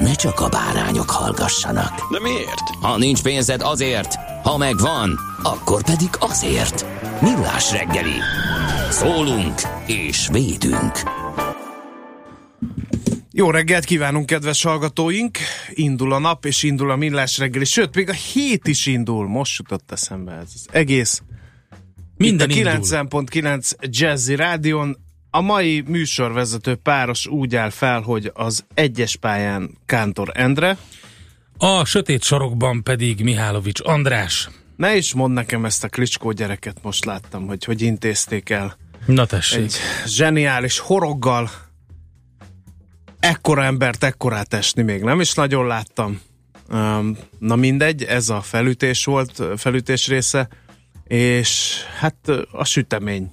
[0.00, 2.12] ne csak a bárányok hallgassanak.
[2.12, 2.68] De miért?
[2.80, 6.86] Ha nincs pénzed azért, ha megvan, akkor pedig azért.
[7.20, 8.16] Millás reggeli.
[8.90, 10.92] Szólunk és védünk.
[13.32, 15.38] Jó reggelt kívánunk, kedves hallgatóink!
[15.70, 19.28] Indul a nap, és indul a millás reggeli, sőt, még a hét is indul.
[19.28, 21.22] Most jutott eszembe ez az egész.
[22.16, 22.88] Minden Itt a indul.
[22.88, 24.96] 90.9 Jazzy Rádion
[25.30, 30.76] a mai műsorvezető páros úgy áll fel, hogy az egyes pályán Kántor Endre.
[31.58, 34.48] A sötét sarokban pedig Mihálovics András.
[34.76, 38.76] Ne is mond nekem ezt a klicskó gyereket, most láttam, hogy hogy intézték el.
[39.06, 39.62] Na tessék.
[39.62, 39.76] Egy
[40.06, 41.50] zseniális horoggal.
[43.20, 46.20] Ekkora embert ekkorát esni még nem is nagyon láttam.
[47.38, 50.48] Na mindegy, ez a felütés volt, felütés része,
[51.04, 53.30] és hát a sütemény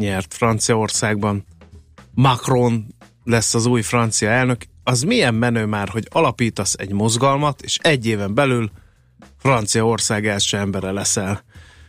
[0.00, 1.44] nyert Franciaországban.
[2.14, 2.86] Macron
[3.24, 4.64] lesz az új francia elnök.
[4.84, 8.70] Az milyen menő már, hogy alapítasz egy mozgalmat, és egy éven belül
[9.38, 11.42] Franciaország első embere leszel.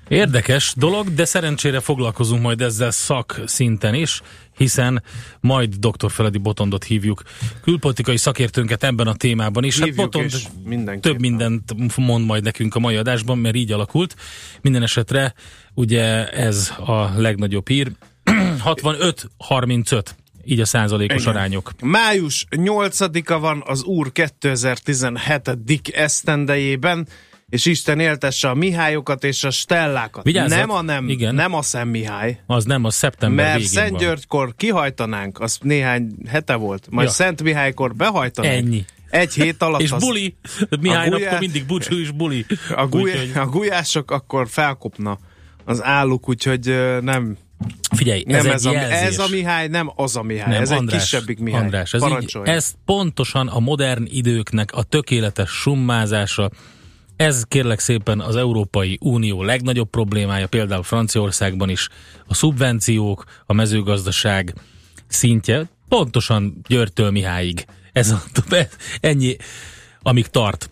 [0.07, 4.21] Érdekes dolog, de szerencsére foglalkozunk majd ezzel szak szinten is,
[4.57, 5.03] hiszen
[5.39, 6.11] majd dr.
[6.11, 7.21] Feledi Botondot hívjuk
[7.61, 9.77] külpolitikai szakértőnket ebben a témában is.
[9.77, 11.11] Hívjuk Botond és mindenképpen.
[11.11, 14.15] több mindent mond majd nekünk a mai adásban, mert így alakult.
[14.61, 15.33] Minden esetre
[15.73, 17.91] ugye ez a legnagyobb hír.
[18.65, 20.03] 65-35,
[20.45, 21.35] így a százalékos Igen.
[21.35, 21.71] arányok.
[21.81, 25.89] Május 8-a van az Úr 2017.
[25.93, 27.07] esztendejében,
[27.49, 30.23] és Isten éltesse a Mihályokat és a Stellákat.
[30.23, 31.35] Vigyázzat, Nem a nem, igen.
[31.35, 32.39] nem a Szent Mihály.
[32.45, 33.97] Az nem, az szeptember Mert végén Szent.
[33.97, 37.13] Györgykor kihajtanánk, az néhány hete volt, majd Ja.
[37.13, 38.55] Szent Mihálykor behajtanánk.
[38.55, 38.85] Ennyi.
[39.09, 40.35] Egy hét alatt És az, buli,
[40.79, 42.45] Mihály A gulyás- mindig búcsú és buli.
[42.75, 45.17] a, guly, Úgyhogy- a gulyások akkor felkopna
[45.71, 47.37] az álluk, úgyhogy nem,
[47.95, 49.07] Figyelj, nem ez, ez, egy a, jelzés.
[49.07, 51.61] ez a Mihály, nem az a Mihály, Nem, ez András, egy kisebbik Mihály.
[51.61, 56.49] András, ez, így, ez pontosan a modern időknek a tökéletes summázása.
[57.15, 61.87] Ez kérlek szépen az Európai Unió legnagyobb problémája, például Franciaországban is.
[62.27, 64.53] A szubvenciók, a mezőgazdaság
[65.07, 67.65] szintje, pontosan Györgytől Mihályig.
[67.91, 68.23] Ez a,
[68.99, 69.35] ennyi,
[70.01, 70.69] amíg tart.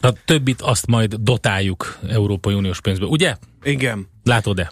[0.00, 3.08] A többit azt majd dotáljuk Európai Uniós pénzből.
[3.08, 3.36] Ugye?
[3.62, 4.08] Igen.
[4.24, 4.70] Látod-e?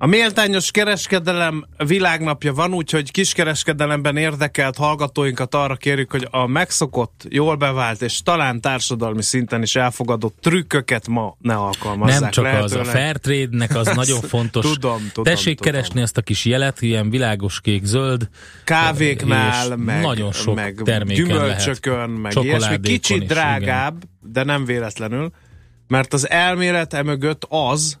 [0.00, 7.56] A méltányos kereskedelem világnapja van, úgyhogy kiskereskedelemben érdekelt hallgatóinkat arra kérjük, hogy a megszokott, jól
[7.56, 12.20] bevált és talán társadalmi szinten is elfogadott trükköket ma ne alkalmazzák.
[12.20, 14.64] Nem csak az, a Lehetőleg- Fairtrade-nek az nagyon fontos.
[14.64, 15.72] Tudom, tudom, Tessék tudom.
[15.72, 18.28] keresni ezt a kis jelet, ilyen világos kék zöld.
[18.64, 22.80] kávéknál, meg, nagyon sok meg terméken gyümölcsökön, meg ilyesmi.
[22.80, 25.30] Kicsit drágább, de nem véletlenül,
[25.88, 27.98] mert az elmélet emögött az,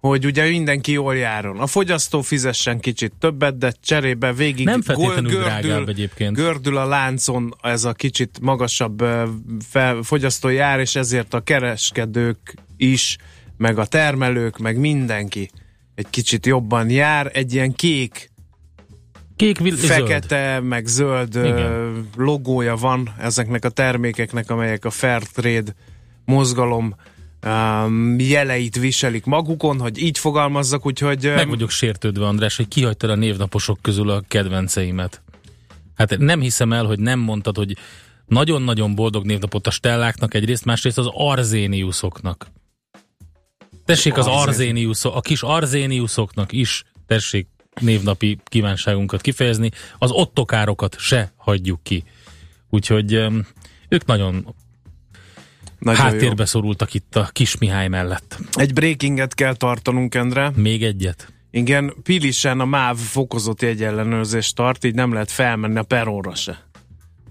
[0.00, 1.58] hogy ugye mindenki jól járon.
[1.58, 6.36] A fogyasztó fizessen kicsit többet, de cserébe végig Nem feltétlenül drágább egyébként.
[6.36, 9.04] gördül a láncon ez a kicsit magasabb
[9.68, 13.16] fel, fogyasztói ár, és ezért a kereskedők is,
[13.56, 15.50] meg a termelők, meg mindenki
[15.94, 17.30] egy kicsit jobban jár.
[17.34, 18.30] Egy ilyen kék
[19.36, 19.92] Kék, vil- zöld.
[19.92, 22.08] fekete, meg zöld Igen.
[22.16, 25.74] logója van ezeknek a termékeknek, amelyek a Fairtrade
[26.24, 26.94] mozgalom
[27.46, 33.10] um, jeleit viselik magukon, hogy így fogalmazzak, úgyhogy ö, Meg vagyok sértődve, András, hogy kihagytad
[33.10, 35.22] a névnaposok közül a kedvenceimet.
[35.94, 37.76] Hát nem hiszem el, hogy nem mondtad, hogy
[38.26, 42.50] nagyon-nagyon boldog névnapot a Stelláknak egyrészt, másrészt az Arzéniuszoknak.
[43.84, 47.46] Tessék az Arzén- Arzéniuszok, a kis Arzéniuszoknak is tessék
[47.80, 52.04] névnapi kívánságunkat kifejezni, az ottokárokat se hagyjuk ki.
[52.70, 53.46] Úgyhogy öm,
[53.88, 54.54] ők nagyon
[55.78, 58.36] nagyon háttérbe szorultak itt a kis Mihály mellett.
[58.40, 58.62] jó.
[58.62, 60.50] Egy breakinget kell tartanunk, Endre.
[60.54, 61.32] Még egyet.
[61.50, 66.66] Igen, Pilisen a MÁV fokozott jegyellenőrzést tart, így nem lehet felmenni a peronra se.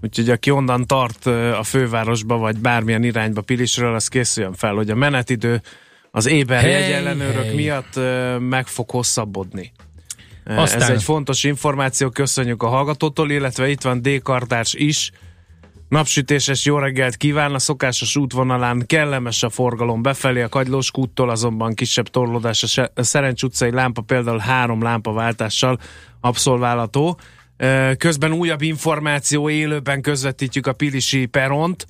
[0.02, 4.94] Úgyhogy aki onnan tart a fővárosba, vagy bármilyen irányba Pilisről, az készüljön fel, hogy a
[4.94, 5.62] menetidő
[6.10, 7.54] az éber Hey, ellenőrök hey.
[7.54, 8.00] miatt
[8.38, 9.72] meg fog hosszabbodni.
[10.44, 14.22] Aztán- Ez egy fontos információ, köszönjük a hallgatótól, illetve itt van D.
[14.22, 15.10] Kartárs is.
[15.88, 21.74] Napsütéses jó reggelt kíván, a szokásos útvonalán kellemes a forgalom befelé, a Kagylós kúttól azonban
[21.74, 25.78] kisebb torlódás a Szerencs utcai lámpa például három lámpaváltással
[26.20, 27.18] abszolválható.
[27.98, 31.86] Közben újabb információ, élőben közvetítjük a Pilisi peront,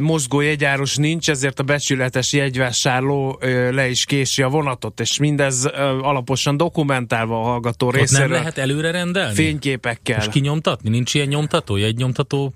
[0.00, 3.38] mozgó jegyáros nincs, ezért a becsületes jegyvásárló
[3.70, 5.64] le is kési a vonatot, és mindez
[6.00, 9.34] alaposan dokumentálva a hallgató Ott nem lehet előre rendelni?
[9.34, 10.20] Fényképekkel.
[10.20, 10.88] És kinyomtatni?
[10.90, 12.54] Nincs ilyen nyomtató, jegynyomtató?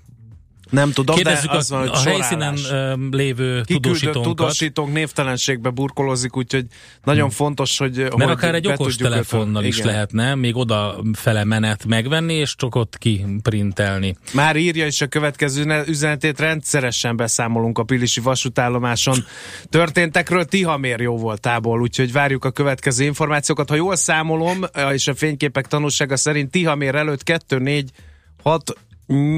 [0.71, 2.97] Nem tudom, Kérdezzük de az a, van, hogy a helyszínen sorálás.
[3.11, 4.23] lévő tudósítónkat.
[4.23, 6.65] tudósítónk névtelenségbe burkolózik, úgyhogy
[7.03, 11.85] nagyon fontos, hogy Mert hogy akár egy okos telefonnal is lehetne még oda fele menet
[11.85, 14.15] megvenni, és csak ott kiprintelni.
[14.33, 19.25] Már írja is a következő ne- üzenetét, rendszeresen beszámolunk a Pilisi vasútállomáson
[19.69, 20.45] történtekről.
[20.45, 23.69] Tihamér jó voltából, úgyhogy várjuk a következő információkat.
[23.69, 24.57] Ha jól számolom,
[24.93, 27.89] és a fényképek tanúsága szerint Tihamér előtt 2, 4,
[28.43, 28.75] 6,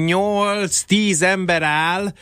[0.04, 2.12] 8, 10 ember áll,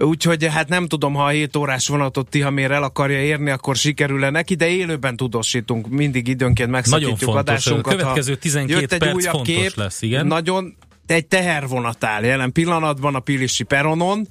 [0.00, 4.30] Úgyhogy hát nem tudom, ha a 7 órás vonatot Tihamér el akarja érni, akkor sikerül-e
[4.30, 7.52] neki, de élőben tudósítunk, mindig időnként megszakítjuk Nagyon fontos.
[7.54, 7.92] adásunkat.
[7.92, 10.26] A következő Ha 12 jött egy perc újabb fontos kép, lesz, igen.
[10.26, 10.76] Nagyon
[11.06, 14.28] egy tehervonat áll jelen pillanatban a Pilisi peronon,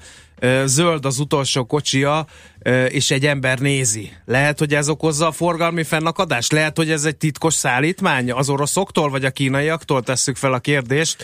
[0.66, 2.26] zöld az utolsó kocsia,
[2.90, 4.12] és egy ember nézi.
[4.26, 6.52] Lehet, hogy ez okozza a forgalmi fennakadást?
[6.52, 11.24] Lehet, hogy ez egy titkos szállítmány az oroszoktól, vagy a kínaiaktól tesszük fel a kérdést.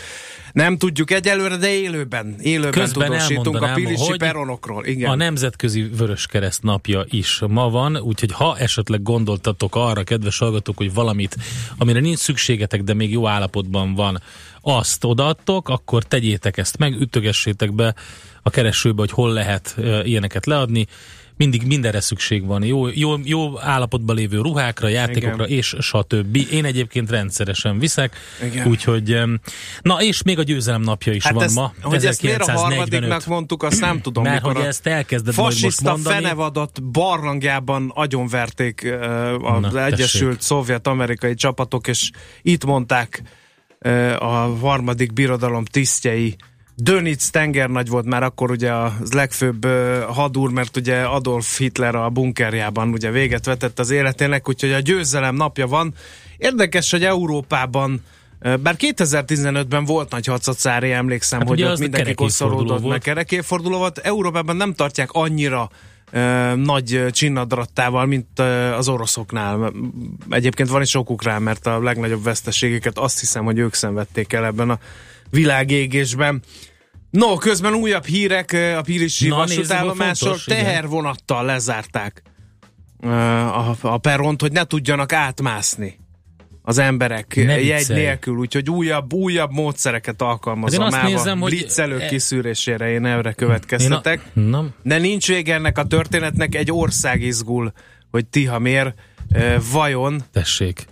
[0.52, 4.86] Nem tudjuk egyelőre, de élőben, élőben Közben tudósítunk a Pilisi peronokról.
[4.86, 5.10] Igen.
[5.10, 10.94] A Nemzetközi Vöröskereszt napja is ma van, úgyhogy ha esetleg gondoltatok arra, kedves hallgatók, hogy
[10.94, 11.36] valamit,
[11.78, 14.22] amire nincs szükségetek, de még jó állapotban van,
[14.60, 17.94] azt odaadtok, akkor tegyétek ezt meg, ütögessétek be
[18.46, 20.86] a keresőbe, hogy hol lehet ilyeneket leadni.
[21.36, 22.64] Mindig mindenre szükség van.
[22.64, 25.56] Jó, jó, jó állapotban lévő ruhákra, játékokra Igen.
[25.58, 26.36] és stb.
[26.50, 28.66] Én egyébként rendszeresen viszek, Igen.
[28.66, 29.18] úgyhogy
[29.82, 31.72] na és még a győzelem napja is Hát van ezt, ma.
[31.82, 32.90] hogy ezt miért a 1945.
[32.90, 34.22] harmadiknak mondtuk, azt nem tudom.
[34.24, 36.14] Mert hogy a ezt elkezded majd most mondani.
[36.14, 38.92] fenevadat barlangjában agyonverték
[39.42, 40.40] az Na, Egyesült tessék.
[40.40, 42.10] Szovjet-amerikai csapatok, és
[42.42, 43.22] itt mondták
[44.18, 44.26] a
[44.60, 46.36] harmadik birodalom tisztjei,
[46.76, 49.66] Dönitz tengernagy volt már akkor ugye az legfőbb
[50.08, 55.34] hadúr, mert ugye Adolf Hitler a bunkerjában ugye véget vetett az életének, úgyhogy a győzelem
[55.34, 55.94] napja van.
[56.36, 58.02] Érdekes, hogy Európában
[58.62, 63.98] bár 2015-ben volt nagy hacacári, emlékszem, Hát hogy ott mindenki koszorúdott, meg kerekéforduló volt.
[63.98, 65.70] Európában nem tartják annyira
[66.10, 69.72] ö, nagy csinnadrattával, mint ö, az oroszoknál.
[70.30, 74.44] Egyébként van is okuk rá, mert a legnagyobb veszteségeket azt hiszem, hogy ők szenvedték el
[74.44, 74.78] ebben a
[75.34, 76.42] világégésben.
[77.10, 80.64] No, közben újabb hírek a Pirisi Na, vasútállomásról fontos, igen.
[80.64, 82.22] tehervonattal lezárták
[83.00, 85.98] a, a peront, hogy ne tudjanak átmászni
[86.62, 88.00] az emberek Ne jegy viccelj.
[88.00, 93.04] nélkül, úgyhogy újbb, újabb módszereket alkalmaz Hát én azt nézem, hogy- blitzelők e- kiszűrésére, én
[93.04, 94.20] erre Én a, következtetek.
[94.32, 97.72] na, De nincs vége ennek a történetnek, egy ország izgul,
[98.10, 98.94] hogy Tihamér
[99.28, 100.86] eh, vajon, tessék.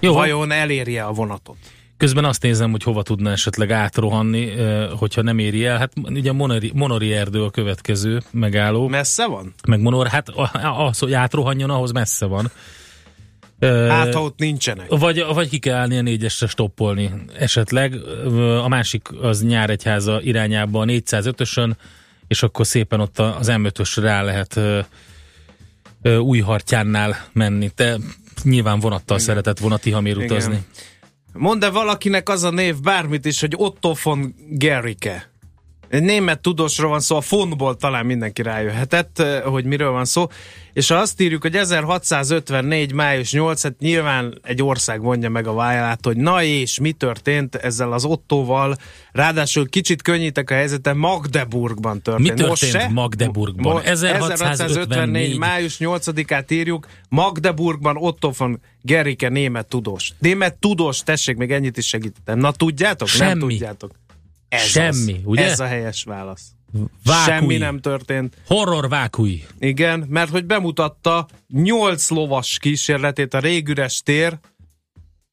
[0.00, 1.56] Jó, vajon elérje a vonatot.
[2.04, 4.52] Közben azt nézem, hogy hova tudna esetleg átrohanni,
[4.98, 5.78] hogyha nem éri el.
[5.78, 8.88] Hát ugye Monori, Monori erdő a következő megálló.
[8.88, 9.54] Messze van?
[9.68, 10.28] meg Monor, hát
[10.88, 12.50] az, hogy átrohanjon, ahhoz messze van.
[13.88, 14.86] Hát, ha ott nincsenek.
[14.88, 17.94] Vagy, vagy ki kell állni a négyesre stoppolni esetleg.
[18.62, 21.72] A másik az Nyáregyháza irányába a 405-ösön,
[22.28, 24.60] és akkor szépen ott az M5-ösre rá lehet
[26.18, 27.70] új hartyánnál menni.
[27.74, 27.96] Te
[28.42, 29.28] nyilván vonattal Igen.
[29.28, 30.64] szeretett volna Tihamér Igen.
[31.38, 35.33] Mondd-e valakinek az a név bármit is, hogy Otto von Gericke.
[35.88, 40.26] Német tudósról van szó, a fonból talán mindenki rájöhetett, eh, hogy miről van szó.
[40.72, 42.92] És ha azt írjuk, hogy 1654.
[42.92, 47.54] május 8, hát nyilván egy ország mondja meg a vállát, hogy na és mi történt
[47.54, 48.76] ezzel az Ottóval,
[49.12, 52.38] ráadásul kicsit könnyítek a helyzeten, Magdeburgban történt.
[52.38, 52.92] Mi Most történt se?
[52.92, 53.72] Magdeburgban?
[53.72, 55.38] Mo- 1654.
[55.38, 60.12] május 8-át írjuk, Magdeburgban Otto von Gericke német tudós.
[60.18, 62.38] Német tudós, tessék, még ennyit is segítettem.
[62.38, 63.08] Na tudjátok?
[63.18, 63.40] Nem Semmi.
[63.40, 63.90] tudjátok.
[64.54, 65.20] Ez Semmi, az.
[65.24, 65.44] ugye?
[65.44, 66.42] Ez a helyes válasz.
[67.04, 67.24] Vákui.
[67.34, 68.36] Semmi nem történt.
[68.46, 69.44] Horror vákui.
[69.58, 74.38] Igen, mert hogy bemutatta nyolc lovas kísérletét a régüres tér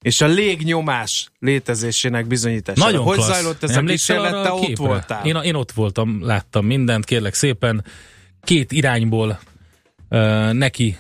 [0.02, 2.92] és a légnyomás létezésének bizonyítására.
[2.92, 3.30] Nagyon hogy klassz.
[3.32, 4.34] zajlott ez a Emlékszel kísérlet?
[4.34, 4.88] arra Te a ott képre?
[4.88, 5.26] voltál.
[5.26, 7.86] Én, én ott voltam, láttam mindent, kérlek szépen.
[8.44, 9.40] Két irányból
[10.10, 10.98] ö, neki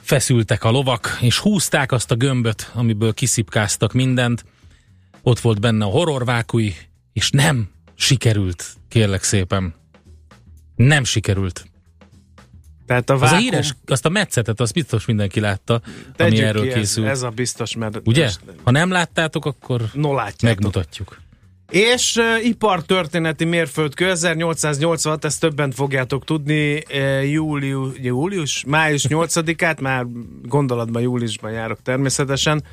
[0.00, 4.44] feszültek a lovak, és húzták azt a gömböt, amiből kiszipkáztak mindent.
[5.22, 6.74] Ott volt benne a horrorvákui,
[7.14, 9.74] és nem sikerült, kérlek szépen.
[10.76, 11.64] Nem sikerült.
[12.86, 16.38] Tehát a Az a vákum, híres, azt a metszetet, azt biztos mindenki látta, ami tegyük
[16.38, 17.06] erről ki, ez, készült.
[17.06, 18.00] ez a biztos, mert...
[18.04, 18.30] Ugye?
[18.62, 20.40] Ha nem láttátok, akkor No látjátok.
[20.42, 21.22] megmutatjuk.
[21.70, 30.06] És uh, ipartörténeti mérföldkő 1886, ezt többen fogjátok tudni, uh, július, július, május 8-át, már
[30.42, 32.64] gondolatban júliusban járok természetesen.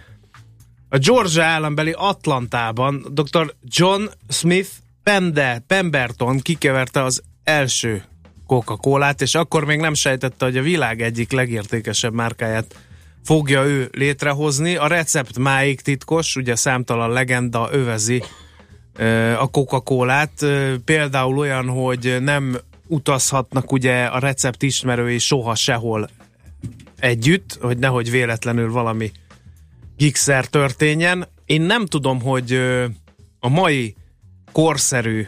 [0.94, 3.54] A Georgia állambeli Atlantában dr.
[3.64, 4.70] John Smith
[5.04, 8.04] Pende, Pemberton kikeverte az első
[8.48, 12.76] Coca-Colát, és akkor még nem sejtette, hogy a világ egyik legértékesebb márkáját
[13.24, 14.76] fogja ő létrehozni.
[14.76, 18.24] A recept máig titkos, ugye számtalan legenda övezi
[19.38, 20.30] a.
[20.40, 22.58] Ö, Például olyan, hogy nem
[22.88, 26.10] utazhatnak ugye a recept ismerői soha sehol
[27.00, 29.12] együtt, hogy nehogy véletlenül valami
[30.02, 31.28] gigszer történjen.
[31.46, 32.54] Én nem tudom, hogy
[33.40, 33.96] a mai
[34.52, 35.28] korszerű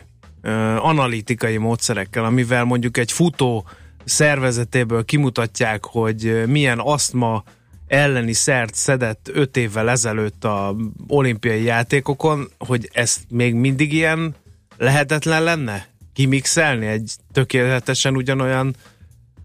[0.77, 3.67] analitikai módszerekkel, amivel mondjuk egy futó
[4.05, 7.43] szervezetéből kimutatják, hogy milyen asztma
[7.87, 10.75] elleni szert szedett öt évvel ezelőtt a
[11.07, 14.35] olimpiai játékokon, hogy ezt még mindig ilyen
[14.77, 18.75] lehetetlen lenne kimixelni egy tökéletesen ugyanolyan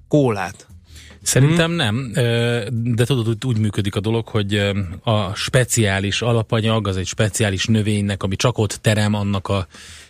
[0.09, 0.68] kólát.
[1.29, 4.55] Szerintem nem, ö, de tudod, úgy működik a dolog, hogy
[5.03, 9.67] a speciális alapanyag, az egy speciális növénynek, ami csak ott terem, annak a,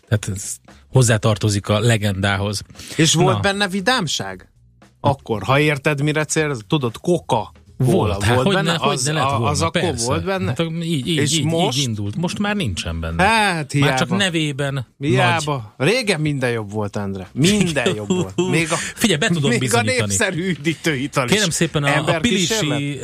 [0.09, 0.57] tehát ez
[0.93, 2.63] hozzátartozik a legendához.
[2.97, 3.41] És volt Na.
[3.41, 4.53] benne vidámság?
[5.01, 9.31] Akkor, ha érted, mire cél, tudod, koka Volt, hát volt benne, ne, az, ne lett
[9.31, 10.07] volna, az akkor persze.
[10.07, 10.47] volt benne?
[10.47, 11.79] Hát, így, így, És így, most?
[11.79, 12.17] így indult.
[12.17, 13.23] Most már nincsen benne.
[13.23, 13.89] Hát, hiába.
[13.89, 15.11] már csak nevében nagy.
[15.11, 15.75] Hiába.
[15.77, 17.29] Régen minden jobb volt, Endre.
[17.33, 18.35] Minden jobb volt.
[18.51, 19.99] Még a, Figyelj, be tudom még a bizonyítani.
[19.99, 21.35] népszerű üdítőital is.
[21.35, 22.21] Kérem szépen a, a?
[22.21, 23.01] Pilisi,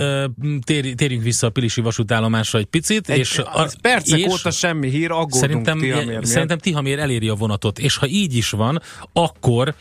[0.64, 3.08] tér, térjünk vissza a Pilisi vasútállomásra egy picit.
[3.08, 7.34] Egy, és a, percek és óta semmi hír, aggódunk Szerintem, Tihamér szerintem Tihamér eléri a
[7.34, 9.74] vonatot, és ha így is van, akkor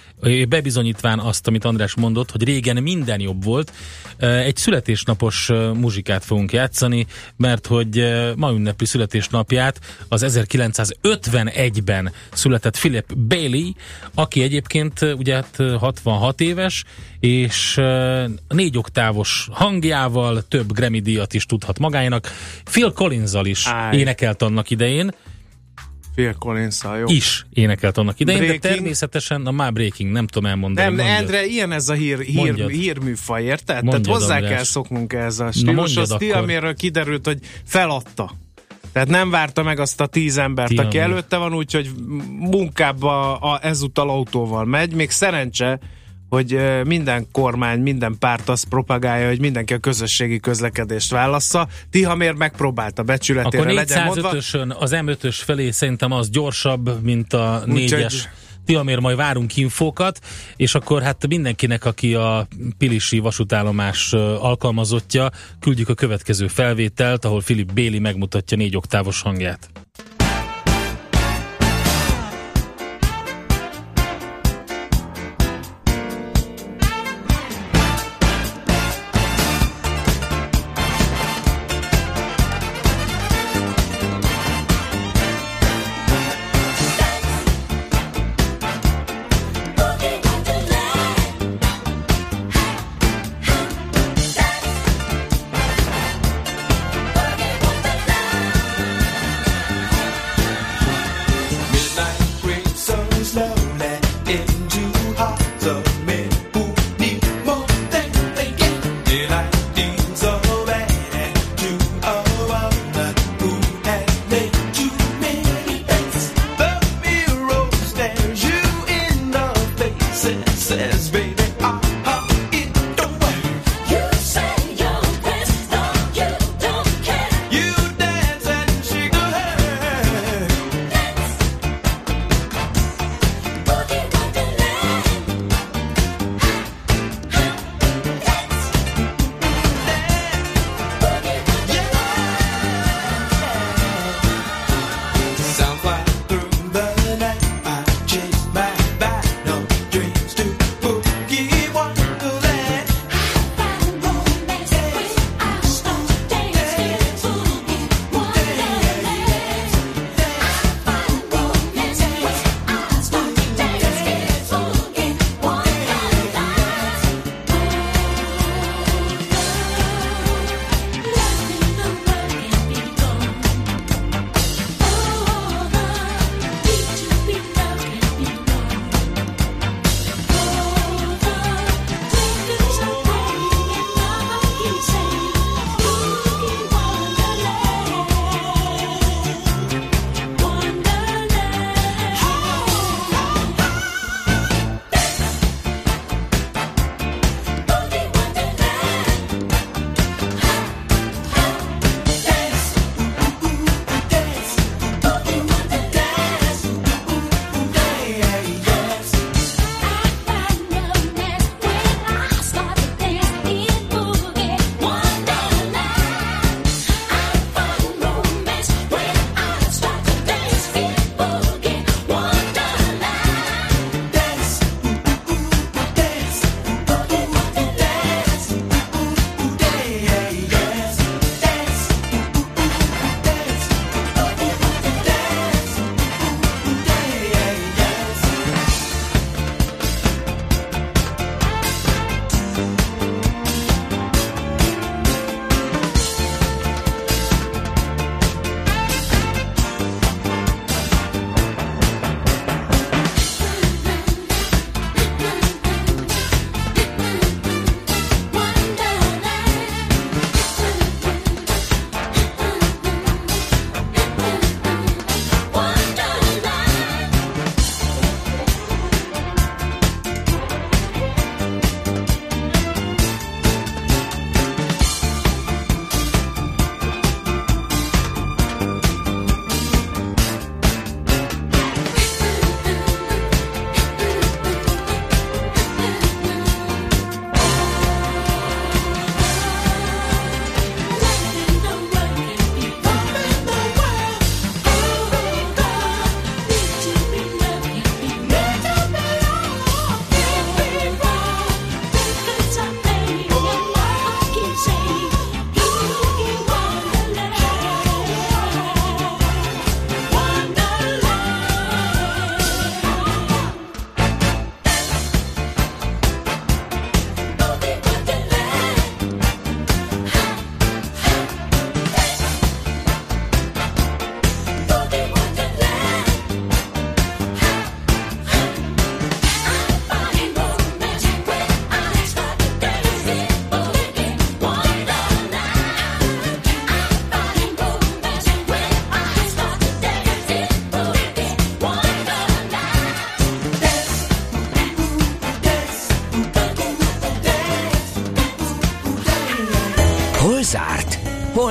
[0.49, 3.71] bebizonyítván azt, amit András mondott, hogy régen minden jobb volt,
[4.17, 7.05] egy születésnapos muzsikát fogunk játszani,
[7.37, 8.03] mert hogy
[8.35, 13.71] ma ünnepli születésnapját az 1951-ben született Philip Bailey,
[14.13, 16.83] aki egyébként ugye hát, ö, 66 éves,
[17.19, 17.79] és
[18.47, 22.31] négy oktávos hangjával több Grammy díjat is tudhat magának.
[22.63, 23.97] Phil collins is Áj.
[23.97, 25.11] énekelt annak idején,
[26.15, 27.05] Phil collins jó.
[27.07, 28.61] is énekelt annak idején, Breaking.
[28.63, 30.87] de természetesen a már Breaking, nem tudom elmondani.
[30.87, 31.19] Nem, mondjad.
[31.19, 32.69] Endre, ilyen ez a hír, hír, Mondjad.
[32.69, 33.65] hírműfaj, érted?
[33.65, 34.51] Tehát Mondjad, hozzá András.
[34.53, 36.11] kell szoknunk ehhez a stílushoz.
[36.11, 36.27] akkor.
[36.27, 38.31] Tihaméről kiderült, hogy feladta.
[38.91, 41.11] Tehát nem várta meg azt a tíz embert, aki Tihamér.
[41.11, 41.89] előtte van, úgyhogy
[42.39, 44.93] munkába a, ezúttal autóval megy.
[44.93, 45.79] Még szerencse,
[46.33, 51.67] hogy minden kormány, minden párt azt propagálja, hogy mindenki a közösségi közlekedést válassza.
[51.89, 54.31] Tihamér megpróbálta becsületére Akkor legyen mondva.
[54.31, 58.23] 405-ösön az M5-ös felé szerintem az gyorsabb, mint a Úgyhogy- 4-es.
[58.65, 60.19] Tiamér majd várunk infókat,
[60.55, 62.47] és akkor hát mindenkinek, aki a
[62.77, 69.82] Pilisi vasútállomás alkalmazottja, küldjük a következő felvételt, ahol Philip Béli megmutatja négy oktávos hangját.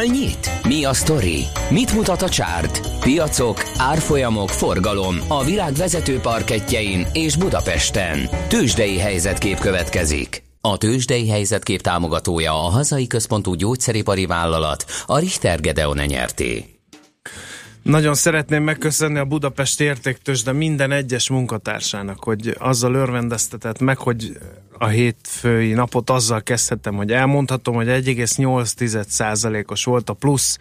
[0.02, 0.50] Hol nyit?
[0.68, 1.44] Mi a sztori?
[1.70, 3.00] Mit mutat a csárt?
[3.00, 8.28] Piacok, árfolyamok, forgalom a világ vezető parketjein és Budapesten.
[8.48, 10.42] Tősdei helyzetkép következik.
[10.60, 16.64] A Tősdei helyzetkép támogatója a hazai központú gyógyszeripari vállalat, a Richter Gedeon nyerté.
[17.82, 24.38] Nagyon szeretném megköszönni a Budapest értéktős, de minden egyes munkatársának, hogy azzal örvendeztetett meg, hogy
[24.78, 24.86] a
[25.42, 30.58] hétfői napot azzal kezdhetem, hogy elmondhatom, hogy 1,8%-os volt a plusz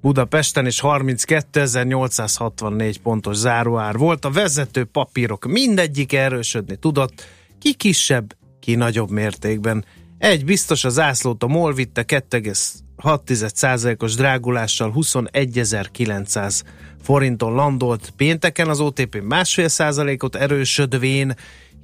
[0.00, 4.24] Budapesten, és 32.864 pontos záróár volt.
[4.24, 7.26] A vezető papírok mindegyik erősödni tudott,
[7.58, 9.84] ki kisebb, ki nagyobb mértékben.
[10.18, 16.62] Egy biztos az zászlót a MOL vitte 2,6%-os drágulással 21.900
[17.02, 18.12] forinton landolt.
[18.16, 21.34] Pénteken az OTP másfél százalékot erősödvén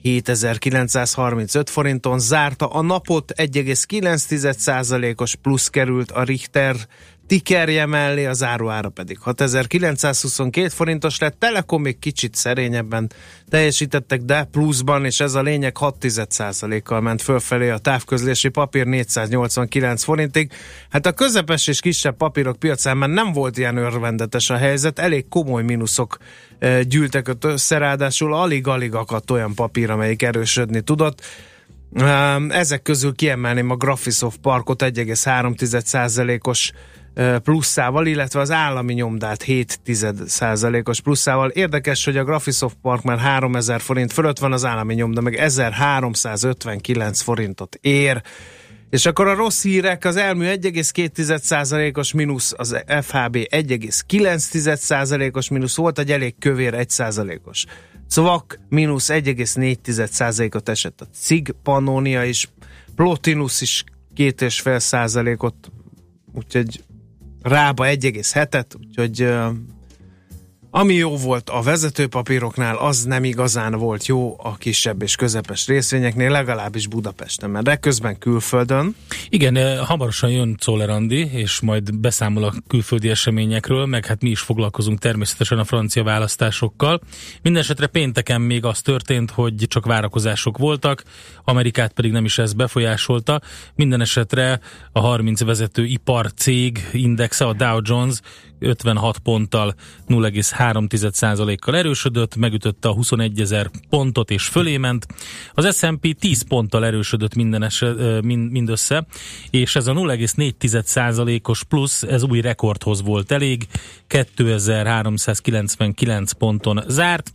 [0.02, 6.76] 7935 forinton zárta a napot, 1,9%-os plusz került a Richter
[7.29, 13.11] tikerje mellé, az áruára pedig 6922 forintos lett, Telekom még kicsit szerényebben
[13.49, 20.03] teljesítettek, de pluszban, és ez a lényeg 6% kal ment fölfelé a távközlési papír 489
[20.03, 20.53] forintig.
[20.91, 25.29] Hát a közepes és kisebb papírok piacán már nem volt ilyen örvendetes a helyzet, elég
[25.29, 26.17] komoly mínuszok
[26.59, 31.23] e, gyűltek össze, ráadásul alig-alig akadt olyan papír, amelyik erősödni tudott.
[32.49, 36.73] Ezek közül kiemelném a Graphisoft Parkot 1,3%-os
[37.42, 41.49] pluszával, illetve az állami nyomdát 7% os pluszával.
[41.49, 47.21] Érdekes, hogy a Graphisoft Park már 3000 forint fölött van, az állami nyomda meg 1359
[47.21, 48.23] forintot ér.
[48.90, 56.11] És akkor a rossz hírek, az elmű 1,2%-os mínusz, az FHB 1,9%-os mínusz volt, egy
[56.11, 57.64] elég kövér 1%-os.
[58.09, 62.49] Cvak mínusz 1,4%-ot esett a CIG Pannonia is,
[62.94, 63.85] Plotinus is
[64.16, 65.55] 2,5%-ot,
[66.35, 66.85] úgyhogy
[67.48, 69.26] rába 1,7-et, úgyhogy
[70.70, 76.31] ami jó volt a vezetőpapíroknál, az nem igazán volt jó a kisebb és közepes részvényeknél,
[76.31, 78.94] legalábbis Budapesten, mert de közben külföldön.
[79.28, 84.40] Igen, hamarosan jön Czoller Andi, és majd beszámol a külföldi eseményekről, meg hát mi is
[84.40, 87.00] foglalkozunk természetesen a francia választásokkal.
[87.42, 91.02] Mindenesetre pénteken még az történt, hogy csak várakozások voltak,
[91.44, 93.40] Amerikát pedig nem is ez befolyásolta.
[93.74, 94.61] Minden esetre
[94.92, 98.20] a 30 vezető ipar cég indexe, a Dow Jones
[98.59, 99.75] 56 ponttal
[100.09, 105.07] 0,3%-kal erősödött, megütötte a 21 ezer pontot és fölé ment.
[105.53, 109.07] Az S&P 10 ponttal erősödött minden eset, mind, mindössze,
[109.51, 113.66] és ez a 0,4%-os plusz, ez új rekordhoz volt elég,
[114.07, 117.33] 2399 ponton zárt.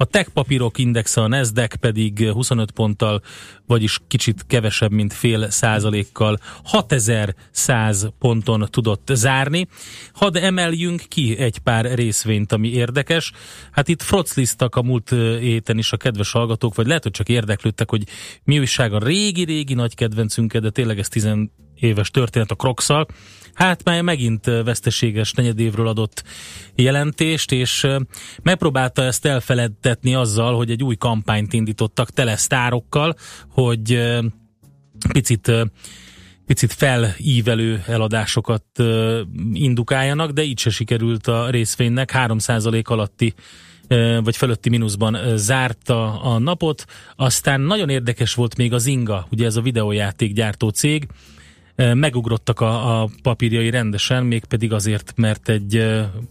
[0.00, 3.22] A tech papírok indexe, a Nasdaq pedig 25 ponttal,
[3.66, 9.68] vagyis kicsit kevesebb, mint fél százalékkal 6100 ponton tudott zárni.
[10.12, 13.32] Hadd emeljünk ki egy pár részvényt, ami érdekes.
[13.70, 17.90] Hát itt frocliztak a múlt héten is a kedves hallgatók, vagy lehet, hogy csak érdeklődtek,
[17.90, 18.04] hogy
[18.44, 21.28] mi újság a régi-régi nagy kedvencünket, de tényleg ez 10
[21.80, 23.06] éves történet a Crocs-szal.
[23.54, 26.22] Hát már megint veszteséges negyedévről adott
[26.74, 27.86] jelentést, és
[28.42, 33.14] megpróbálta ezt elfeledtetni azzal, hogy egy új kampányt indítottak tele sztárokkal,
[33.48, 34.08] hogy
[35.12, 35.52] picit
[36.46, 38.64] picit felívelő eladásokat
[39.52, 43.34] indukáljanak, de így se sikerült a részvénynek, 3% alatti
[44.22, 46.84] vagy fölötti mínuszban zárta a napot.
[47.16, 51.06] Aztán nagyon érdekes volt még az Inga, ugye ez a videójáték gyártó cég,
[51.94, 55.84] megugrottak a, a papírjai rendesen, mégpedig azért, mert egy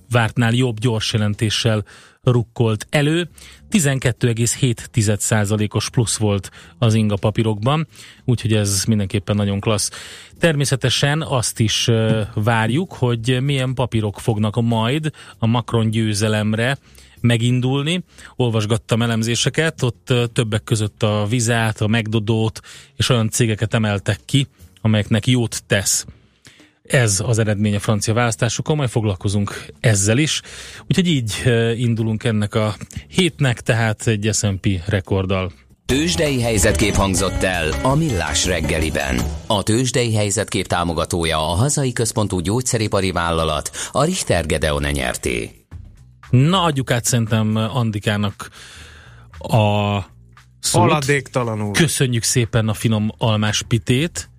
[0.09, 1.85] vártnál jobb gyors jelentéssel
[2.23, 3.29] rukkolt elő.
[3.71, 7.87] 12,7%-os plusz volt az inga papírokban,
[8.25, 9.91] úgyhogy ez mindenképpen nagyon klassz.
[10.39, 11.89] Természetesen azt is
[12.33, 16.77] várjuk, hogy milyen papírok fognak majd a Macron győzelemre
[17.21, 18.03] megindulni.
[18.35, 22.59] Olvasgattam elemzéseket, ott többek között a Vizát, a Megdodót
[22.95, 24.47] és olyan cégeket emeltek ki,
[24.81, 26.05] amelyeknek jót tesz.
[26.83, 30.41] Ez az eredmény a francia választásokon, majd foglalkozunk ezzel is.
[30.81, 32.75] Úgyhogy így eh, indulunk ennek a
[33.07, 35.51] hétnek, tehát egy S&P rekorddal.
[35.85, 39.21] Tőzsdei helyzetkép hangzott el a Millás reggeliben.
[39.47, 45.51] A Tőzsdei helyzetkép támogatója a hazai központú gyógyszeripari vállalat, a Richter Gedeon nyerté.
[46.29, 48.49] Na, adjuk át szerintem Andikának
[49.37, 49.97] a
[50.59, 51.05] szót.
[51.71, 54.29] Köszönjük szépen a finom almás pitét.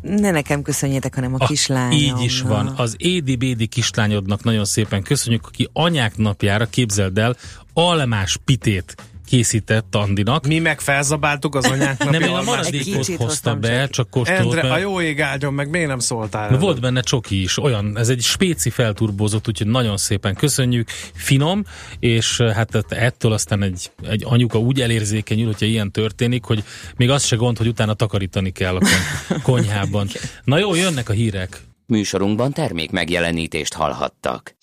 [0.00, 1.92] Ne nekem köszönjétek, hanem a, a kislányom.
[1.92, 2.66] Így is van.
[2.76, 7.36] Az Édi Bédi kislányodnak nagyon szépen köszönjük, aki anyák napjára, képzeld el,
[7.72, 8.94] almás pitét
[9.26, 10.46] készített Andinak.
[10.46, 12.10] Mi meg felzabáltuk az anyáknak.
[12.10, 13.90] Nem, én a maradékot hoztam be, csak.
[13.90, 14.38] csak kóstolt.
[14.38, 16.50] Endre, mert- a jó ég áldjon meg, miért nem szóltál?
[16.50, 21.64] De Volt benne csoki is, olyan, ez egy spéci felturbózott, úgyhogy nagyon szépen köszönjük, finom,
[21.98, 26.64] és eh, hát et- ettől aztán egy, egy anyuka úgy elérzékenyül, hogyha ilyen történik, hogy
[26.96, 30.08] még az se gond, hogy utána takarítani kell a kon- konyhában.
[30.44, 31.60] Na jó, jönnek a hírek.
[31.86, 34.54] Műsorunkban termék megjelenítést hallhattak.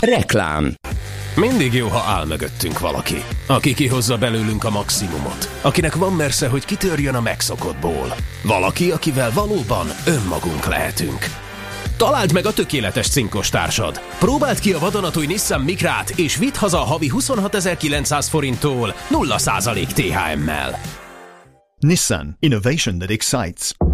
[0.00, 0.74] Reklám.
[1.40, 6.64] Mindig jó, ha áll mögöttünk valaki, aki kihozza belőlünk a maximumot, akinek van mersze, hogy
[6.64, 8.14] kitörjön a megszokottból.
[8.42, 11.18] Valaki, akivel valóban önmagunk lehetünk.
[11.96, 14.00] Találd meg a tökéletes cinkos társad.
[14.18, 20.80] Próbáld ki a vadonatúj Nissan Mikrát, és vidd haza a havi 26.900 forinttól 0% THM-mel.
[21.78, 23.87] Nissan Innovation that excites.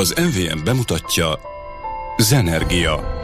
[0.00, 1.38] Az MVM bemutatja
[2.16, 3.18] Zenergia.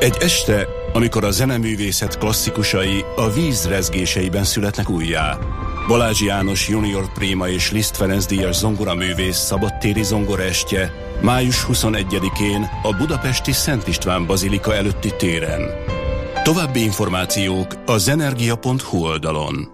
[0.00, 5.38] Egy este, amikor a zeneművészet klasszikusai a víz rezgéseiben születnek újjá.
[5.86, 13.52] Balázs János Junior Prima és Liszt Ferenc díjas zongoraművész szabadtéri zongoraestje május 21-én a budapesti
[13.52, 15.62] Szent István Bazilika előtti téren.
[16.42, 19.68] További információk a zenergia.hu oldalon.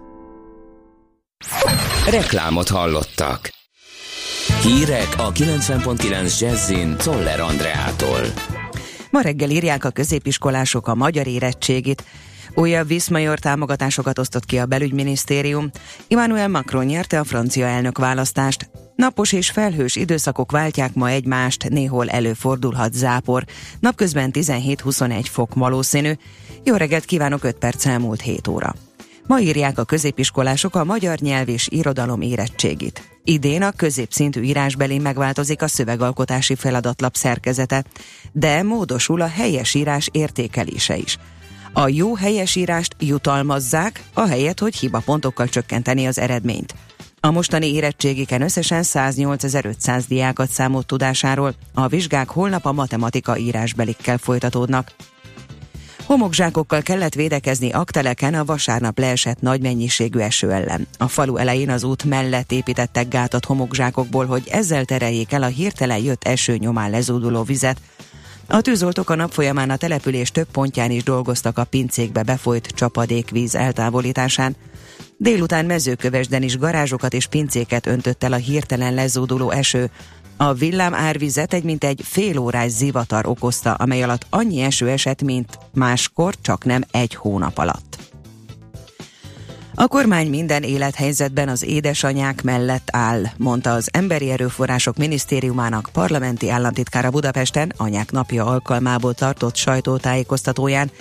[2.09, 3.54] Reklámot hallottak.
[4.65, 8.19] Hírek a 90.9 Jazzin Toller Andreától.
[9.11, 12.03] Ma reggel írják a középiskolások a magyar érettségit.
[12.53, 15.69] Újabb Viszmajor támogatásokat osztott ki a belügyminisztérium.
[16.07, 18.69] Emmanuel Macron nyerte a francia elnök választást.
[18.95, 23.43] Napos és felhős időszakok váltják ma egymást, néhol előfordulhat zápor.
[23.79, 26.11] Napközben 17-21 fok valószínű.
[26.63, 28.75] Jó reggelt kívánok, 5 perc elmúlt 7 óra.
[29.27, 33.09] Ma írják a középiskolások a magyar nyelv és irodalom érettségit.
[33.23, 37.83] Idén a középszintű írásbeli megváltozik a szövegalkotási feladatlap szerkezete,
[38.31, 41.17] de módosul a helyesírás értékelése is.
[41.73, 46.75] A jó helyesírást jutalmazzák, ahelyett, hogy hibapontokkal csökkenteni az eredményt.
[47.19, 54.91] A mostani érettségiken összesen 108.500 diákat számolt tudásáról, a vizsgák holnap a matematika írásbelikkel folytatódnak.
[56.05, 60.87] Homokzsákokkal kellett védekezni akteleken a vasárnap leesett nagy mennyiségű eső ellen.
[60.97, 65.97] A falu elején az út mellett építettek gátat homokzsákokból, hogy ezzel tereljék el a hirtelen
[65.97, 67.77] jött eső nyomán lezúduló vizet.
[68.47, 73.55] A tűzoltók a nap folyamán a település több pontján is dolgoztak a pincékbe befolyt csapadékvíz
[73.55, 74.55] eltávolításán.
[75.17, 79.89] Délután mezőkövesden is garázsokat és pincéket öntött el a hirtelen lezúduló eső.
[80.37, 85.57] A villám árvizet egy mintegy fél órás zivatar okozta, amely alatt annyi eső esett, mint
[85.73, 87.97] máskor, csak nem egy hónap alatt.
[89.77, 97.09] A kormány minden élethelyzetben az édesanyák mellett áll, mondta az Emberi Erőforrások Minisztériumának parlamenti államtitkára
[97.09, 100.91] Budapesten anyák napja alkalmából tartott sajtótájékoztatóján.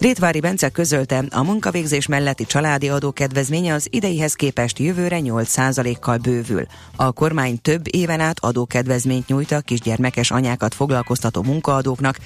[0.00, 6.66] Rétvári Bence közölte, a munkavégzés melletti családi adókedvezménye az ideihez képest jövőre 8%-kal bővül.
[6.96, 12.16] A kormány több éven át adókedvezményt nyújt a kisgyermekes anyákat foglalkoztató munkaadóknak,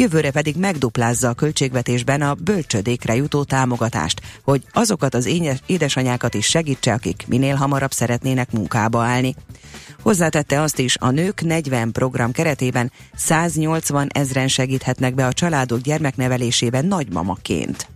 [0.00, 5.28] jövőre pedig megduplázza a költségvetésben a bölcsödékre jutó támogatást, hogy azokat az
[5.66, 9.34] édesanyákat is segítse, akik minél hamarabb szeretnének munkába állni.
[10.02, 16.84] Hozzátette azt is, a Nők 40 program keretében 180 ezren segíthetnek be a családok gyermeknevelésében
[16.84, 17.86] nagymamaként.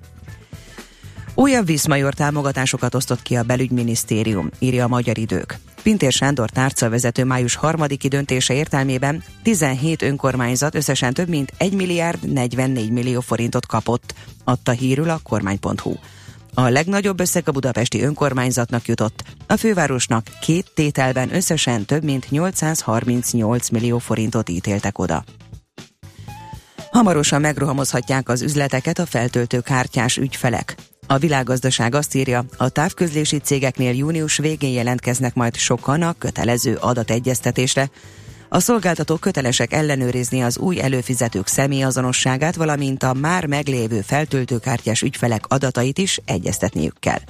[1.35, 5.59] Újabb Viszmajor támogatásokat osztott ki a belügyminisztérium, írja a Magyar Idők.
[5.85, 12.91] Pintér Sándor tárcavezető május harmadiki döntése értelmében 17 önkormányzat összesen több mint 1 milliárd 44
[12.91, 15.95] millió forintot kapott, adta hírül a kormány.hu.
[16.55, 23.69] A legnagyobb összeg a budapesti önkormányzatnak jutott, a fővárosnak két tételben összesen több mint 838
[23.69, 25.25] millió forintot ítéltek oda.
[26.91, 30.75] Hamarosan megrohamozhatják az üzleteket a feltöltő kártyás ügyfelek.
[31.07, 37.91] A világgazdaság azt írja, a távközlési cégeknél június végén jelentkeznek majd sokan a kötelező adategyeztetésre.
[38.49, 45.99] A szolgáltatók kötelesek ellenőrizni az új előfizetők személyazonosságát, valamint a már meglévő feltöltőkártyás ügyfelek adatait
[45.99, 47.21] is egyeztetniük kell.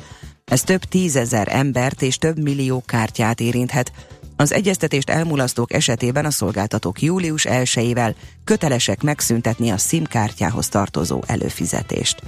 [0.44, 3.92] Ez több tízezer embert és több millió kártyát érinthet.
[4.36, 12.22] Az egyeztetést elmulasztók esetében a szolgáltatók július 1-ével kötelesek megszüntetni a SIM kártyához tartozó előfizetést.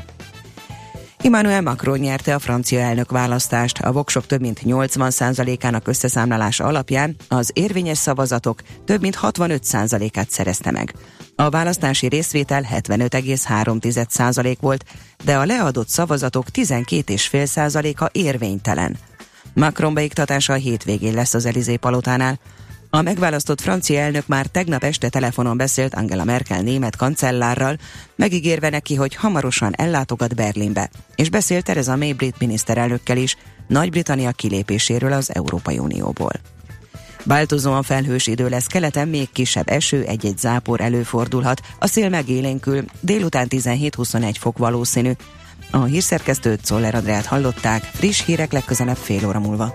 [1.23, 3.79] Emmanuel Macron nyerte a francia elnök választást.
[3.79, 10.95] A voksok több mint 80%-ának összeszámlálása alapján az érvényes szavazatok több mint 65%-át szerezte meg.
[11.37, 14.85] A választási részvétel 75,3% volt,
[15.25, 18.97] de a leadott szavazatok 12,5%-a érvénytelen.
[19.55, 22.39] Macron beiktatása a hétvégén lesz az Elizé palotánál.
[22.91, 27.77] A megválasztott francia elnök már tegnap este telefonon beszélt Angela Merkel német kancellárral,
[28.17, 33.37] megígérve neki, hogy hamarosan ellátogat Berlinbe, és beszélt Tereza May brit miniszterelnökkel is
[33.69, 36.33] Nagy-Britannia kilépéséről az Európai Unióból.
[37.25, 43.47] Változóan felhős idő lesz keleten, még kisebb eső, egy-egy zápor előfordulhat, a szél megélénkül, délután
[43.51, 45.13] 17-21 fok valószínű.
[45.71, 49.75] A hírszerkesztőt Szoller Andrát hallották, friss hírek legközelebb fél óra múlva.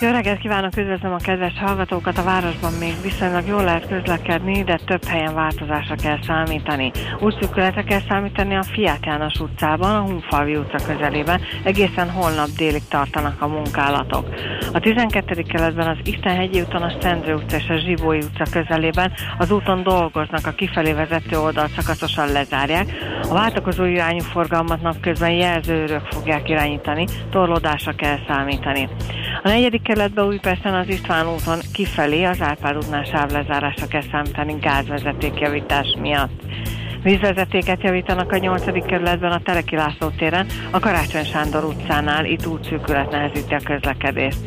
[0.00, 2.18] Jó reggelt kívánok, üdvözlöm a kedves hallgatókat!
[2.18, 6.90] A városban még viszonylag jól lehet közlekedni, de több helyen változásra kell számítani.
[7.20, 11.40] Útszűkületre kell számítani a Fiát János utcában, a Hunfalvi utca közelében.
[11.62, 14.28] Egészen holnap délig tartanak a munkálatok.
[14.72, 15.42] A 12.
[15.42, 20.46] keletben az Istenhegyi úton, a Szendrő utca és a Zsibói utca közelében az úton dolgoznak,
[20.46, 22.86] a kifelé vezető oldalt szakaszosan lezárják.
[23.22, 28.88] A váltakozó irányú forgalmat napközben jelzőrök fogják irányítani, torlódásra kell számítani.
[29.42, 35.96] A negyedik kerületben Újpesten az István úton kifelé az Árpád útnál sávlezárásra kell számítani gázvezetékjavítás
[36.00, 36.42] miatt.
[37.02, 38.86] Vízvezetéket javítanak a 8.
[38.86, 44.38] kerületben a Teleki László téren, a Karácsony Sándor utcánál, itt útszűkület nehezíti a közlekedést.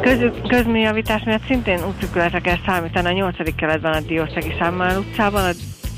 [0.00, 3.54] Köz, közműjavítás miatt szintén útszűkületre kell számítani a 8.
[3.54, 5.50] kerületben a Diószegi Sámmel utcában, a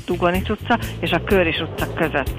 [0.05, 2.35] Tugonics utca és a Köris utca között.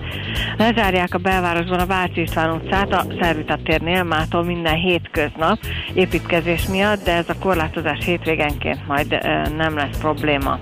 [0.56, 5.58] Lezárják a belvárosban a Váci István utcát a Szervita térnél mától minden hétköznap
[5.94, 9.18] építkezés miatt, de ez a korlátozás hétvégenként majd
[9.56, 10.58] nem lesz probléma.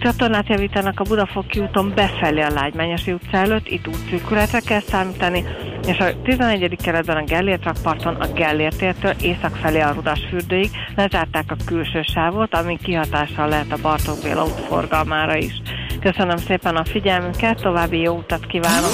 [0.00, 5.44] Csatornát javítanak a Budafoki úton befelé a Lágymányosi utca előtt, itt útszűkületre kell számítani,
[5.88, 6.76] és a 11.
[6.82, 12.54] keretben a Gellért rakparton a Gellért tértől észak felé a Rudasfürdőig lezárták a külső sávot,
[12.54, 15.62] ami kihatással lehet a Bartók Béla út forgalmára is.
[16.00, 18.90] Köszönöm szépen a figyelmüket, további jó utat kívánok!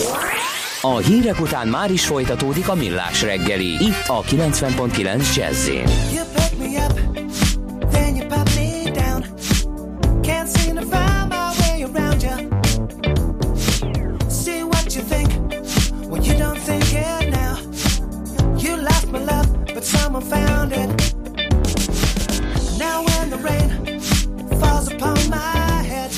[0.81, 5.71] A hírek után már is folytatódik a millás reggeli, itt a 90.9 jazz
[19.85, 20.89] someone found it.
[22.79, 24.01] Now when the rain
[24.59, 26.11] falls upon my head,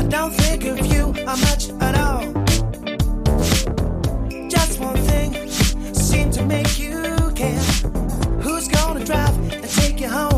[0.00, 2.32] I don't think of you much at all.
[4.48, 5.48] Just one thing
[5.94, 7.02] seemed to make you
[7.36, 7.60] care.
[8.42, 10.37] Who's gonna drive and take you home?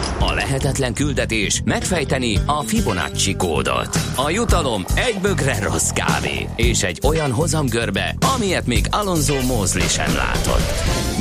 [0.33, 3.97] Lehetetlen küldetés megfejteni a Fibonacci kódot.
[4.15, 10.15] A jutalom egy bögre rossz kávé és egy olyan hozamgörbe, amilyet még Alonso Mózli sem
[10.15, 10.71] látott.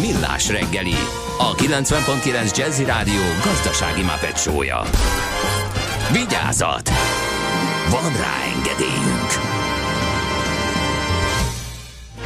[0.00, 0.96] Millás reggeli,
[1.38, 4.82] a 90.9 Jazzy Rádió gazdasági mapetsója.
[6.12, 6.90] Vigyázat!
[7.90, 9.58] Van rá engedélyünk!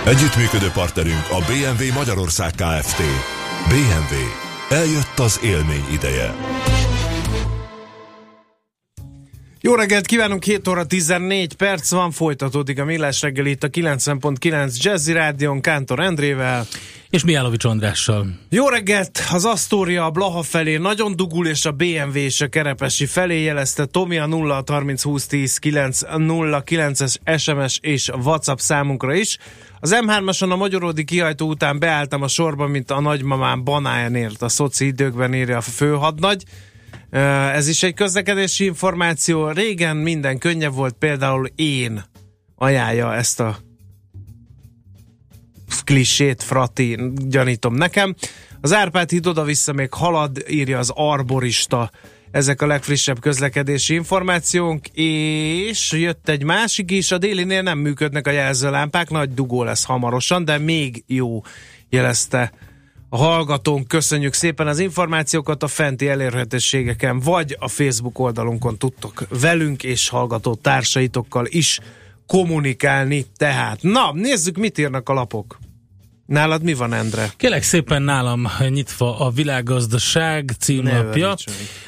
[0.05, 3.03] Együttműködő partnerünk a BMW Magyarország Kft.
[3.68, 4.42] BMW.
[4.70, 6.35] Eljött az élmény ideje.
[9.74, 14.76] Jó reggelt kívánunk, 7 óra 14 perc van, folytatódik a Millás reggel itt a 90.9
[14.76, 16.66] Jazzy Rádion Kántor Endrével.
[17.10, 18.27] És Miálovics Andrással.
[18.50, 19.22] Jó reggelt!
[19.31, 23.85] Az Astoria a Blaha felé nagyon dugul, és a BMW és a Kerepesi felé jelezte
[23.85, 29.38] Tomi a 0 30 20 10 9 0 9-es SMS és WhatsApp számunkra is.
[29.81, 34.87] Az M3-ason a Magyaródi kihajtó után beálltam a sorba, mint a nagymamám banájánért a szoci
[34.87, 36.44] időkben írja a főhadnagy.
[37.55, 39.51] Ez is egy közlekedési információ.
[39.51, 42.05] Régen minden könnyebb volt, például én
[42.57, 43.59] ajánlja ezt a
[45.85, 48.15] klisét, frati, gyanítom nekem.
[48.61, 51.90] Az Árpád híd oda-vissza még halad, írja az arborista.
[52.31, 58.31] Ezek a legfrissebb közlekedési információnk, és jött egy másik is, a délinél nem működnek a
[58.31, 61.42] jelzőlámpák, nagy dugó lesz hamarosan, de még jó
[61.88, 62.53] jelezte
[63.15, 63.88] a hallgatónk.
[63.88, 70.54] Köszönjük szépen az információkat a fenti elérhetőségeken, vagy a Facebook oldalunkon tudtok velünk és hallgató
[70.54, 71.81] társaitokkal is
[72.27, 73.27] kommunikálni.
[73.37, 75.58] Tehát, na, nézzük, mit írnak a lapok.
[76.27, 77.31] Nálad mi van, Endre?
[77.37, 81.35] Kélek szépen nálam nyitva a világgazdaság címlapja.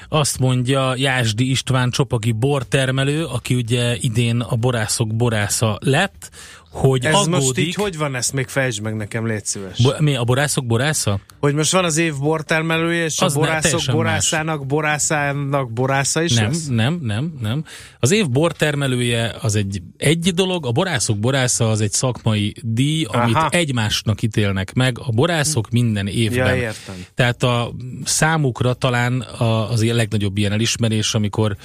[0.09, 6.31] Azt mondja Jásdi István Csopaki bortermelő, aki ugye idén a borászok borásza lett,
[6.77, 7.31] hogy Ez aggódik...
[7.33, 9.83] most így hogy van, ezt még fejtsd meg nekem, légy szíves.
[9.83, 11.21] Bo- mi, a borászok borásza?
[11.41, 16.23] Hogy most van az év bortermelője, és Az a ne- borászok teljesen borászának, borászának borásza
[16.23, 16.67] is Nem, lesz?
[16.67, 17.65] nem, nem, nem.
[18.01, 23.35] Az év bortermelője az egy egy dolog, a borászok borásza az egy szakmai díj, amit
[23.35, 23.49] Aha.
[23.49, 26.57] egymásnak ítélnek meg a borászok minden évben.
[26.57, 26.95] Ja, értem.
[27.15, 27.75] Tehát a
[28.05, 31.57] számukra talán a, az ilyen legnagyobb ilyen elismerés, amikor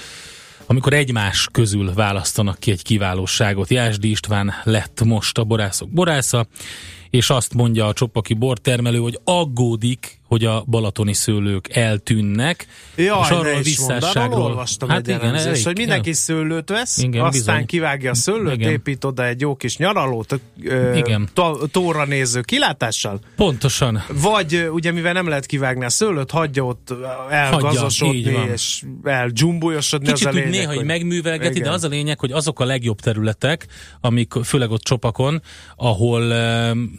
[0.71, 3.69] amikor egymás közül választanak ki egy kiválóságot.
[3.69, 6.47] Jásdi István lett most a borászok borásza,
[7.09, 13.29] és azt mondja a csopaki bortermelő, hogy aggódik, hogy a balatoni szőlők eltűnnek, Jaj, és
[13.29, 14.41] arról a is visszásságról.
[14.41, 17.65] olvastam hát egy igen, elég, hogy mindenki szőlőt vesz, Igen, aztán bizony.
[17.65, 18.71] kivágja a szőlőt, Igen.
[18.71, 21.29] épít oda egy jó kis nyaralót, ö, Igen.
[21.71, 24.03] tóra néző kilátással, Pontosan.
[24.21, 26.93] vagy ugye mivel nem lehet kivágni a szőlőt, hagyja ott
[27.29, 28.49] elgazosodni így van.
[28.49, 30.07] és eldzsumbujosodni.
[30.11, 31.63] Kicsit az a úgy lényeg, néha így hogy- megművelgeti, Igen.
[31.63, 33.67] de az a lényeg, hogy azok a legjobb területek,
[34.01, 35.41] amik főleg ott csopakon,
[35.75, 36.21] ahol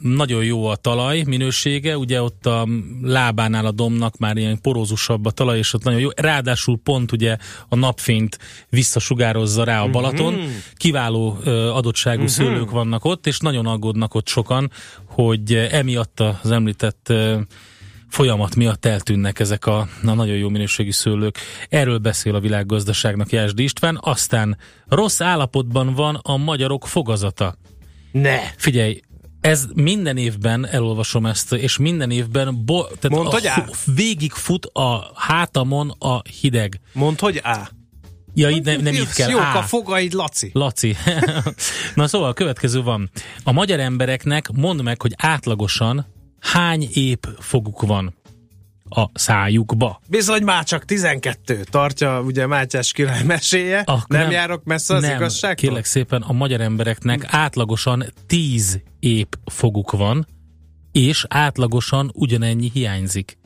[0.02, 2.68] nagyon jó a talaj minősége, ugye ott a
[3.22, 6.08] lábánál a domnak már ilyen porózusabb a talaj, és ott nagyon jó.
[6.16, 7.36] Ráadásul pont ugye
[7.68, 10.34] a napfényt visszasugározza rá a Balaton.
[10.34, 10.50] Mhm.
[10.74, 11.38] Kiváló
[11.74, 14.70] adottságú szőlők vannak ott, és nagyon aggódnak ott sokan,
[15.06, 17.12] hogy emiatt az említett
[18.08, 21.38] folyamat miatt eltűnnek ezek a, a nagyon jó minőségű szőlők.
[21.68, 23.98] Erről beszél a világgazdaságnak Jásdi István.
[24.00, 24.56] Aztán
[24.88, 27.54] rossz állapotban van a magyarok fogazata.
[28.12, 28.38] Ne!
[28.56, 29.00] Figyelj,
[29.42, 33.64] ez minden évben elolvasom ezt, és minden évben bo, tehát Mondd, a, hogy á.
[33.94, 36.80] végig fut a hátamon a hideg.
[36.92, 37.70] Mondd, hogy á.
[38.34, 39.30] Ja, így nem, nem így kell.
[39.30, 39.58] Jók Á.
[39.58, 40.50] a fogaid, Laci.
[40.52, 40.96] Laci.
[41.94, 43.10] Na szóval a következő van.
[43.44, 46.06] A magyar embereknek mondd meg, hogy átlagosan
[46.40, 48.14] hány ép foguk van
[48.94, 50.00] a szájukba.
[50.08, 53.82] Bizony már csak 12 tartja ugye Mátyás király meséje.
[53.86, 55.68] Akkor nem, járok messze az nem, igazságtól?
[55.68, 60.26] Kérlek szépen, a magyar embereknek átlagosan 10 ép foguk van,
[60.92, 63.40] és átlagosan ugyanennyi hiányzik.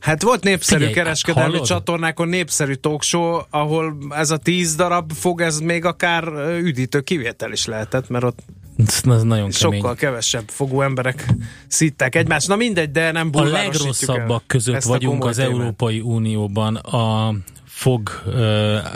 [0.00, 1.66] Hát volt népszerű Figyelj, kereskedelmi hallod?
[1.66, 6.24] csatornákon népszerű talkshow, ahol ez a tíz darab fog, ez még akár
[6.60, 8.38] üdítő kivétel is lehetett, mert ott
[8.86, 9.52] Ez nagyon kemény.
[9.52, 11.26] sokkal kevesebb fogú emberek
[11.66, 12.48] szitták egymást.
[12.48, 15.50] Na mindegy, de nem A legrosszabbak között vagyunk az témát.
[15.50, 18.34] Európai Unióban a fog uh,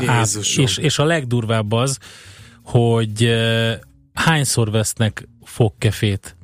[0.07, 1.99] át, és, és a legdurvább az,
[2.65, 3.71] hogy uh,
[4.15, 6.37] hányszor vesznek fogkefét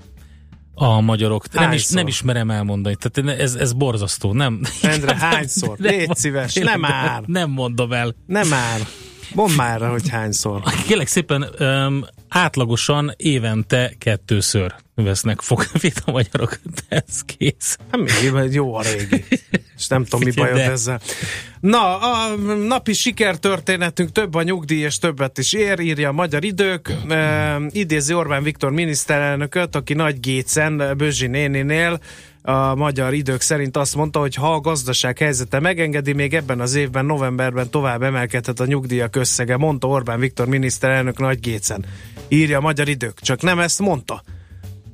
[0.74, 1.52] a magyarok.
[1.52, 2.96] Nem, is, nem ismerem elmondani.
[3.00, 4.32] Tehát ez, ez borzasztó.
[4.32, 4.60] Nem.
[4.82, 5.78] Endre, hányszor?
[5.78, 7.22] Nem- Légy szíves, nem már.
[7.26, 8.14] Nem mondom el.
[8.26, 8.80] Nem már.
[9.34, 10.62] Mondd már, hogy hányszor.
[10.86, 17.78] Kérlek szépen, um, átlagosan évente kettőször vesznek fogvit a magyarok, de ez kész.
[17.90, 19.24] Hát még jó a régi.
[19.76, 20.70] És nem tudom, mi bajod De.
[20.70, 21.00] ezzel.
[21.60, 26.92] Na, a napi sikertörténetünk több a nyugdíj és többet is ér, írja a Magyar Idők.
[27.08, 32.00] E, idézi Orbán Viktor miniszterelnököt, aki nagy gécen Bözsi néninél
[32.48, 36.74] a magyar idők szerint azt mondta, hogy ha a gazdaság helyzete megengedi, még ebben az
[36.74, 41.84] évben, novemberben tovább emelkedhet a nyugdíjak összege, mondta Orbán Viktor miniszterelnök nagy gécen.
[42.28, 43.20] Írja a magyar idők.
[43.20, 44.22] Csak nem ezt mondta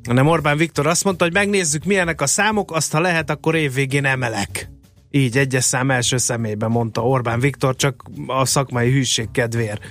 [0.07, 4.05] hanem Orbán Viktor azt mondta, hogy megnézzük milyenek a számok, azt ha lehet, akkor évvégén
[4.05, 4.70] emelek.
[5.11, 9.82] Így egyes szám első személyben mondta Orbán Viktor, csak a szakmai hűség kedvéért.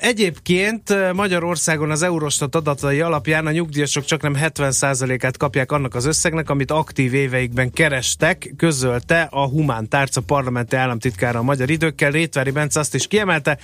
[0.00, 6.50] Egyébként Magyarországon az Eurostat adatai alapján a nyugdíjasok csak nem 70%-át kapják annak az összegnek,
[6.50, 12.10] amit aktív éveikben kerestek, közölte a Humán Tárca parlamenti államtitkára a Magyar Időkkel.
[12.10, 13.58] Rétvári Bence azt is kiemelte,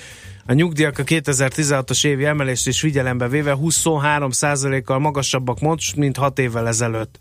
[0.47, 6.69] a nyugdíjak a 2016-os évi emelést is figyelembe véve 23%-kal magasabbak most, mint 6 évvel
[6.69, 7.19] ezelőtt.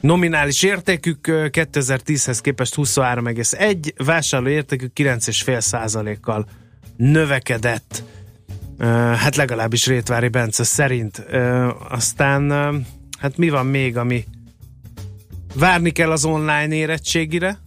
[0.00, 6.46] Nominális értékük ö, 2010-hez képest 23,1, vásárló értékük 9,5%-kal
[6.96, 8.02] növekedett.
[9.14, 11.18] Hát legalábbis Rétvári Bence szerint.
[11.88, 12.50] Aztán
[13.18, 14.24] hát mi van még, ami
[15.54, 17.58] várni kell az online érettségire?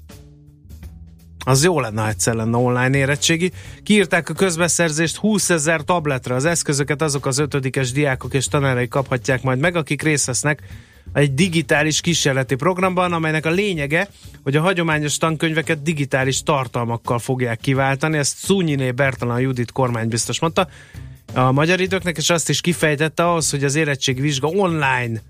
[1.45, 3.51] Az jó lenne, ha egyszer lenne online érettségi.
[3.84, 6.36] Kiírták a közbeszerzést 20 ezer tabletre.
[6.36, 10.61] Az eszközöket azok az ötödikes diákok és tanárai kaphatják majd meg, akik részt vesznek
[11.14, 14.08] egy digitális kísérleti programban, amelynek a lényege,
[14.43, 18.18] hogy a hagyományos tankönyveket digitális tartalmakkal fogják kiváltani.
[18.18, 20.68] Ezt Szúnyiné Bertalan Judit kormány biztos mondta
[21.34, 25.22] a magyar időknek, és azt is kifejtette ahhoz, hogy az érettségvizsga online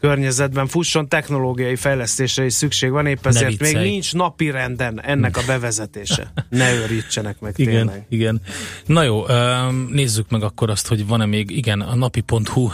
[0.00, 5.42] környezetben fusson, technológiai fejlesztésre is szükség van, épp ezért még nincs napi renden ennek a
[5.46, 6.32] bevezetése.
[6.48, 8.06] Ne őrítsenek meg Igen, tényleg.
[8.08, 8.40] igen.
[8.86, 9.24] Na jó,
[9.90, 12.68] nézzük meg akkor azt, hogy van-e még, igen, a napi.hu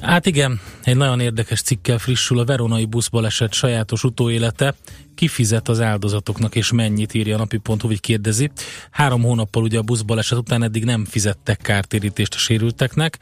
[0.00, 4.74] Hát igen, egy nagyon érdekes cikkel frissül a veronai buszbaleset sajátos utóélete.
[5.18, 8.50] Kifizet az áldozatoknak és mennyit írja a napi.hu, vagy kérdezi.
[8.90, 13.18] Három hónappal ugye a buszbaleset után eddig nem fizettek kártérítést a sérülteknek,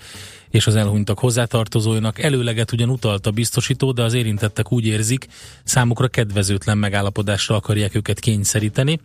[0.50, 2.22] és az elhunytak hozzátartozóinak.
[2.22, 5.26] Előleget ugyan utalt a biztosító, de az érintettek úgy érzik,
[5.64, 9.00] számukra kedvezőtlen megállapodásra akarják őket kényszeríteni.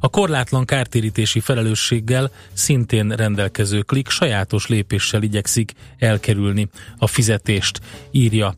[0.00, 6.68] A korlátlan kártérítési felelősséggel szintén rendelkező klik sajátos lépéssel igyekszik elkerülni
[6.98, 7.80] a fizetést,
[8.10, 8.54] írja.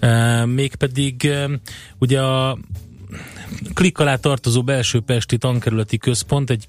[0.00, 1.30] E, mégpedig
[1.98, 2.58] ugye a
[3.74, 6.68] klik alá tartozó belső pesti tankerületi központ egy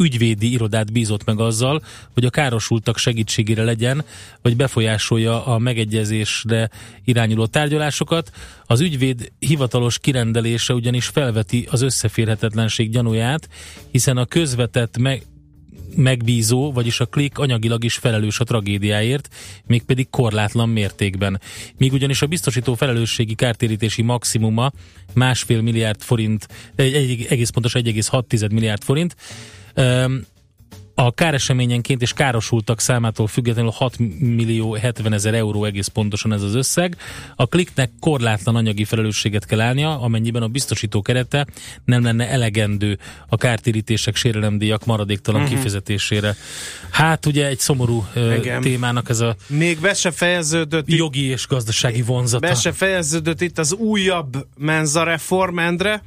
[0.00, 1.82] ügyvédi irodát bízott meg azzal,
[2.14, 4.04] hogy a károsultak segítségére legyen,
[4.42, 6.70] vagy befolyásolja a megegyezésre
[7.04, 8.30] irányuló tárgyalásokat.
[8.64, 13.48] Az ügyvéd hivatalos kirendelése ugyanis felveti az összeférhetetlenség gyanúját,
[13.90, 15.22] hiszen a közvetett meg,
[15.96, 19.28] megbízó, vagyis a klik anyagilag is felelős a tragédiáért,
[19.66, 21.40] mégpedig korlátlan mértékben.
[21.76, 24.72] Míg ugyanis a biztosító felelősségi kártérítési maximuma
[25.14, 29.16] másfél milliárd forint, egy, egy, egész pontos 1,6 milliárd forint,
[30.94, 36.54] a káreseményenként és károsultak számától függetlenül 6 millió 70 ezer euró egész pontosan ez az
[36.54, 36.96] összeg.
[37.36, 41.46] A kliknek korlátlan anyagi felelősséget kell állnia, amennyiben a biztosító kerete
[41.84, 45.56] nem lenne elegendő a kártérítések, sérelemdíjak maradéktalan uh-huh.
[45.56, 46.36] kifizetésére.
[46.90, 48.04] Hát ugye egy szomorú
[48.38, 48.60] Igen.
[48.60, 52.46] témának ez a Még be se fejeződött jogi és gazdasági vonzata.
[52.46, 56.02] Be se fejeződött itt az újabb menza reform, Endre.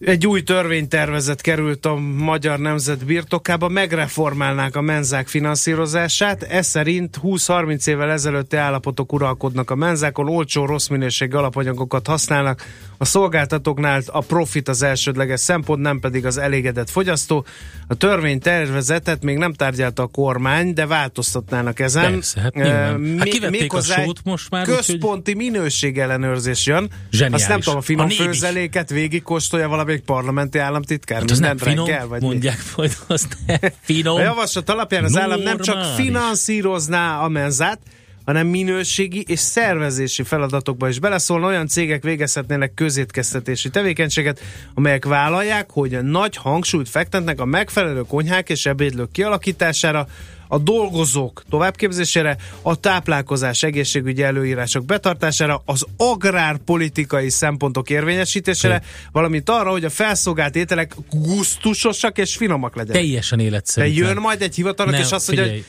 [0.00, 6.42] Egy új törvénytervezet került a magyar nemzet birtokába, megreformálnák a menzák finanszírozását.
[6.42, 12.62] Ez szerint 20-30 évvel ezelőtti állapotok uralkodnak a menzákon, olcsó, rossz minőségű alapanyagokat használnak.
[12.98, 17.44] A szolgáltatóknál a profit az elsődleges szempont, nem pedig az elégedett fogyasztó.
[17.88, 22.12] A törvénytervezetet még nem tárgyalta a kormány, de változtatnának ezen.
[22.12, 22.74] Persze, hát nyilván.
[22.74, 26.90] Eh, Hát mi- kivették a sót most már, Központi minőségellenőrzés jön.
[27.10, 27.40] Zseniális.
[27.40, 31.56] Azt nem tudom, a finom A főzeléket végig kóstolja valamelyik parlamenti államtitkár Hát az nem
[31.58, 32.26] finom, reggel, vagy mi?
[32.26, 33.36] mondják majd azt,
[33.80, 34.16] finom.
[34.16, 36.04] A javaslat alapján az állam nem csak Normális.
[36.04, 37.78] finanszírozná a menzát,
[38.26, 41.46] hanem minőségi és szervezési feladatokba is beleszólna.
[41.46, 44.40] Olyan cégek végezhetnének közétkeztetési tevékenységet,
[44.74, 50.06] amelyek vállalják, hogy nagy hangsúlyt fektetnek a megfelelő konyhák és ebédlők kialakítására,
[50.48, 59.84] a dolgozók továbbképzésére, a táplálkozás egészségügyi előírások betartására, az agrárpolitikai szempontok érvényesítésére, valamint arra, hogy
[59.84, 63.00] a felszolgált ételek gusztusosak és finomak legyenek.
[63.00, 64.06] Teljesen De életszerűtlen.
[64.06, 65.64] jön majd egy hivatalok, Nem, és azt mondja, hogy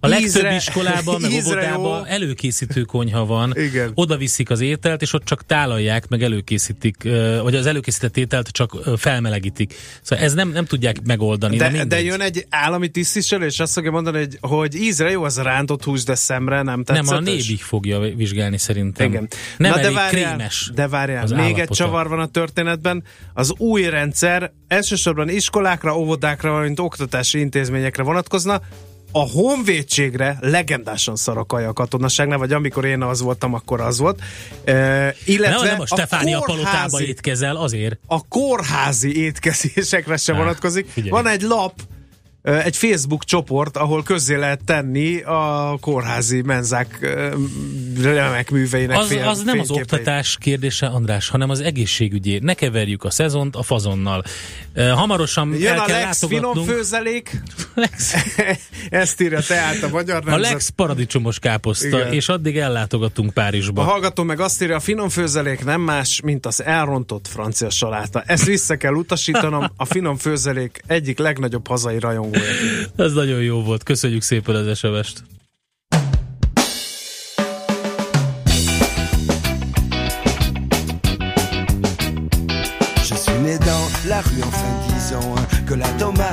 [0.00, 2.04] A legtöbb Ízre- iskolában, meg óvodában jó.
[2.04, 3.52] előkészítő konyha van.
[3.56, 3.90] Igen.
[3.94, 6.96] Oda viszik az ételt, és ott csak tálalják, meg előkészítik,
[7.42, 9.74] vagy az előkészített ételt csak felmelegítik.
[10.02, 11.56] Szóval ez nem, nem tudják megoldani.
[11.56, 11.86] De, mindegy.
[11.86, 15.42] de jön egy állami tisztviselő, és azt fogja mondani, hogy, hogy ízre jó az a
[15.42, 17.10] rántott hús, de szemre nem tetszetes.
[17.10, 19.06] nem, a nébig fogja vizsgálni szerintem.
[19.06, 19.28] Igen.
[19.56, 20.70] Nem Na, elég de várjál, krémes.
[20.74, 21.74] De várjál, az még egy állapota.
[21.74, 23.04] csavar van a történetben.
[23.34, 28.60] Az új rendszer elsősorban iskolákra, óvodákra, valamint oktatási intézményekre vonatkozna.
[29.16, 34.20] A honvédségre legendásan szar a katonaságnál, vagy amikor én az voltam, akkor az volt.
[34.64, 37.98] E, illetve Nem, nem a Stefánia palotába étkezel, azért.
[38.06, 40.88] a kórházi étkezésekre sem Á, vonatkozik.
[40.88, 41.10] figyelj.
[41.10, 41.72] Van egy lap,
[42.46, 47.16] egy Facebook csoport, ahol közzé lehet tenni a kórházi menzák
[48.02, 52.38] remek műveinek Az, fél, az nem az oktatás kérdése, András, hanem az egészségügyé.
[52.42, 54.22] Ne keverjük a szezont a fazonnal.
[54.74, 57.42] Hamarosan Jön el a kell Lex finom főzelék,
[57.74, 58.14] Lex,
[58.90, 60.52] ezt írja tehát a magyar a nemzet.
[60.52, 62.12] Lex paradicsomos káposzta, Igen.
[62.12, 63.82] és addig ellátogatunk A Párizsba.
[63.82, 68.22] hallgató meg azt írja, a finom főzelék nem más, mint az elrontott francia saláta.
[68.26, 71.98] Ezt vissza kell utasítanom, a finom főzelék egyik legnagyobb hazai
[72.36, 72.88] rajongója.
[73.06, 73.82] Ez nagyon jó volt.
[73.82, 75.22] Köszönjük szépen az SMS-t.
[83.08, 85.88] Je suis né dans la rue en disons que la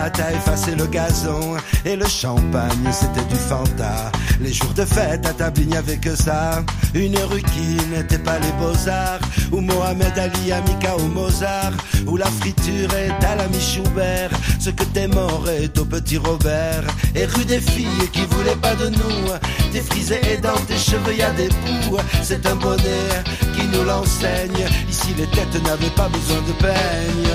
[0.05, 4.11] a effacé le gazon et le champagne c'était du Fanta.
[4.41, 6.63] Les jours de fête à n'y avait que ça.
[6.93, 11.73] Une rue qui n'était pas les beaux-arts où Mohamed Ali a mis KO Mozart
[12.05, 14.31] où la friture est à l'ami Schubert.
[14.59, 16.83] Ce que t'es mort est au petit Robert
[17.15, 19.29] et rue des filles qui voulaient pas de nous.
[19.71, 21.97] T'es frisé et dans tes cheveux y a des poux.
[22.21, 23.23] C'est un bonnet
[23.55, 24.67] qui nous l'enseigne.
[24.89, 27.33] Ici les têtes n'avaient pas besoin de peigne.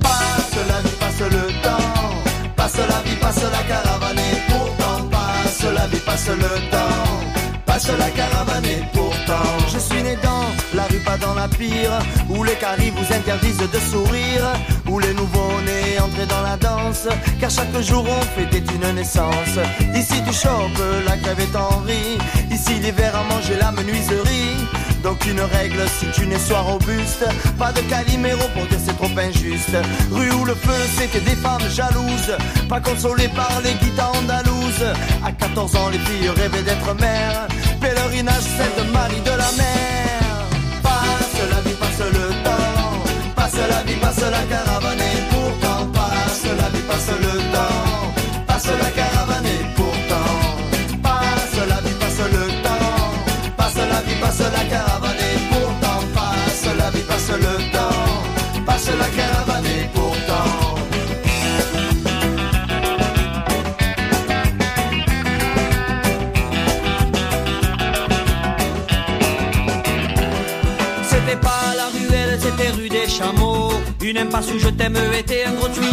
[0.00, 1.77] Passe la vie, passe le temps.
[6.28, 7.08] Le temps.
[7.66, 9.08] Passe la caravane pourtant
[9.72, 11.98] je suis né dans la rue, pas dans la pire,
[12.28, 14.46] où les caries vous interdisent de sourire,
[14.88, 17.06] où les nouveaux-nés entreient dans la danse,
[17.40, 19.58] car chaque jour on fêtait une naissance.
[19.94, 22.18] Ici tu chopes la crevette en riz,
[22.50, 24.56] ici l'hiver a mangé la menuiserie.
[25.02, 27.24] Donc une règle si tu n'es soit robuste.
[27.58, 29.76] Pas de calimero pour dire c'est trop injuste.
[30.10, 32.36] Rue où le feu c'était des femmes jalouses.
[32.68, 34.86] Pas consolées par les guitares andalouses.
[35.24, 37.46] À 14 ans les filles rêvaient d'être mères.
[37.80, 40.18] Pèlerinage Sainte Marie de la mer.
[40.82, 43.34] Passe la vie, passe le temps.
[43.36, 48.44] Passe la vie, passe la caravane et pourtant Passe la vie, passe le temps.
[48.46, 49.17] Passe la caravane
[58.88, 60.74] Passe la caravane et pourtant
[71.02, 73.72] C'était pas la ruelle, c'était rue des chameaux.
[74.02, 75.88] Une impasse où je t'aime était un gros tuyau.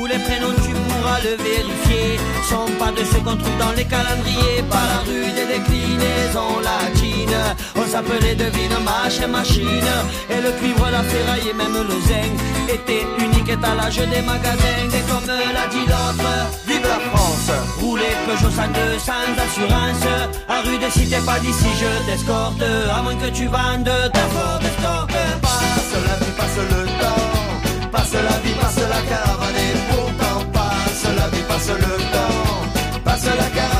[0.00, 2.18] Où les prénoms tu pourras le vérifier.
[2.48, 4.62] Sont pas de ceux qu'on trouve dans les calendriers.
[4.70, 7.55] Pas la rue des déclinaisons latines.
[7.78, 9.90] On s'appelait devine machin machine.
[10.30, 12.34] Et le cuivre, la ferraille et même le zinc
[12.72, 14.88] étaient unique étalage des magasins.
[14.96, 16.30] Et comme l'a dit l'autre,
[16.66, 17.50] vive la France.
[17.80, 20.06] Rouler Peugeot 102 sans assurance.
[20.48, 22.62] À rue des cités, pas d'ici, je t'escorte.
[22.96, 25.06] À moins que tu vendes ta Ford Escort.
[25.42, 27.90] Passe la vie, passe le temps.
[27.92, 33.00] Passe la vie, passe la caravane et pourtant passe la vie, passe le temps.
[33.04, 33.75] Passe la caravane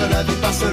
[0.00, 0.64] passe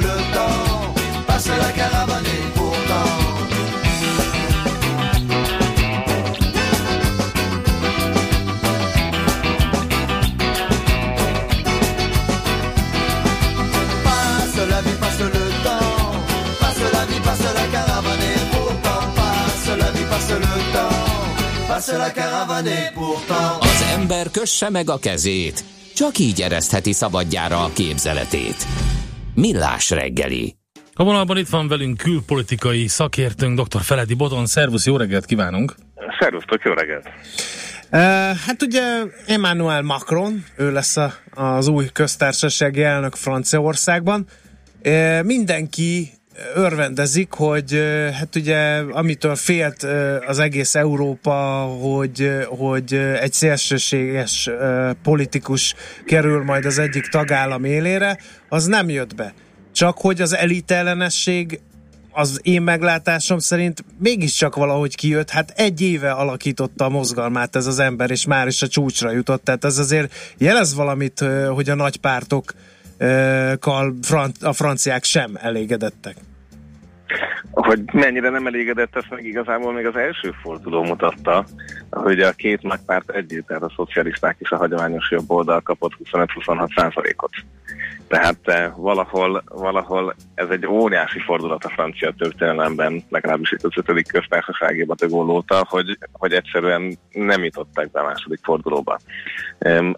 [19.79, 21.67] la vie, passe le temps.
[21.67, 23.59] Passe la caravane et pourtant.
[23.59, 25.63] Az ember kösse meg a kezét,
[25.95, 28.65] csak így eresztheti szabadjára a képzeletét.
[29.39, 30.55] Millás reggeli.
[30.93, 33.81] A vonalban itt van velünk külpolitikai szakértőnk, dr.
[33.81, 34.45] Feledi Boton.
[34.45, 35.75] Szervusz, jó reggelt kívánunk!
[36.19, 37.05] Szervusztok, jó reggelt!
[37.91, 38.81] Uh, hát ugye
[39.27, 44.27] Emmanuel Macron, ő lesz a, az új köztársasági elnök Franciaországban.
[44.85, 46.09] Uh, mindenki
[46.55, 47.81] örvendezik, hogy
[48.13, 49.83] hát ugye amitől félt
[50.27, 51.33] az egész Európa,
[51.81, 54.49] hogy, hogy egy szélsőséges
[55.03, 55.75] politikus
[56.05, 58.17] kerül majd az egyik tagállam élére,
[58.49, 59.33] az nem jött be.
[59.73, 61.59] Csak hogy az elitellenesség
[62.11, 67.79] az én meglátásom szerint mégiscsak valahogy kijött, hát egy éve alakította a mozgalmát ez az
[67.79, 71.97] ember, és már is a csúcsra jutott, tehát ez azért jelez valamit, hogy a nagy
[72.97, 76.15] pártokkal a franciák sem elégedettek.
[77.51, 81.45] Hogy mennyire nem elégedett, ezt meg igazából még az első forduló mutatta,
[81.91, 85.91] hogy a két nagy párt együtt, tehát a szocialisták és a hagyományos jobb oldal kapott
[86.03, 87.31] 25-26 százalékot.
[88.07, 94.07] Tehát eh, valahol, valahol ez egy óriási fordulat a francia történelemben, legalábbis itt az ötödik
[94.07, 98.99] köztársasági bategól óta, hogy, hogy egyszerűen nem jutottak be a második fordulóba.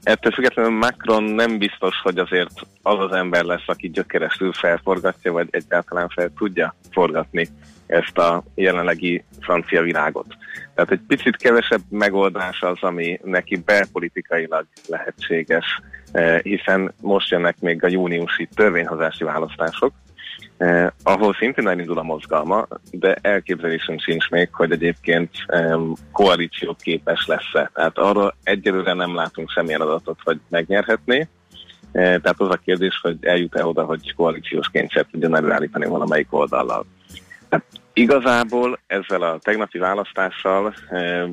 [0.04, 2.52] Ettől függetlenül Macron nem biztos, hogy azért
[2.82, 7.48] az az ember lesz, aki gyökeresztül felforgatja, vagy egyáltalán fel tudja forgatni
[7.88, 10.28] ezt a jelenlegi francia virágot.
[10.76, 15.66] Tehát egy picit kevesebb megoldás az, ami neki belpolitikailag lehetséges,
[16.12, 19.94] eh, hiszen most jönnek még a júniusi törvényhozási választások,
[20.58, 25.76] eh, ahol szintén elindul a mozgalma, de elképzelésünk sincs még, hogy egyébként eh,
[26.12, 27.72] koalíció képes lesz-e.
[27.74, 31.28] Tehát arra egyelőre nem látunk semmilyen adatot, hogy megnyerhetné,
[31.92, 36.86] tehát az a kérdés, hogy eljut-e oda, hogy koalíciós kényszert tudjon előállítani valamelyik oldallal.
[37.50, 37.64] Hát
[37.94, 41.24] igazából ezzel a tegnapi választással eh,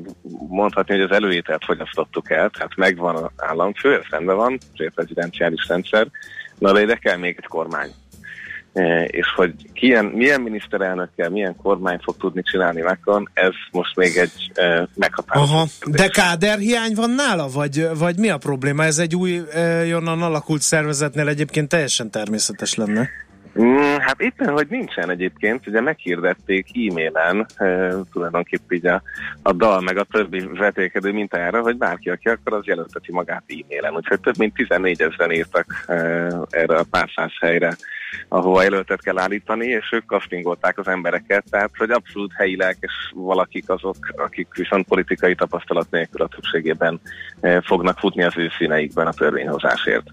[0.47, 5.67] mondhatni, hogy az előételt fogyasztottuk el, tehát megvan az államfő, ez rendben van, az prezidenciális
[5.67, 6.07] rendszer,
[6.57, 7.89] na de ide kell még egy kormány.
[8.77, 14.17] E, és hogy kilyen, milyen miniszterelnökkel, milyen kormány fog tudni csinálni Macron, ez most még
[14.17, 15.53] egy e, meghatározó.
[15.53, 15.65] Aha.
[15.85, 18.83] De káderhiány van nála, vagy, vagy mi a probléma?
[18.83, 23.09] Ez egy új, e, jonnan alakult szervezetnél egyébként teljesen természetes lenne.
[23.61, 29.01] Mm, hát éppen, hogy nincsen egyébként, ugye meghirdették e-mailen, e, tulajdonképpen így a,
[29.41, 33.95] a dal meg a többi vetékedő mintájára, hogy bárki, aki akar, az jelölteti magát e-mailen.
[33.95, 35.85] Úgyhogy több mint 14 ezeren írtak
[36.49, 37.75] erre a pár száz helyre
[38.27, 43.69] ahova jelöltet kell állítani, és ők kasztingolták az embereket, tehát hogy abszolút helyi lelkes valakik
[43.69, 46.99] azok, akik viszont politikai tapasztalat nélkül a többségében
[47.61, 50.05] fognak futni az ő színeikben a törvényhozásért.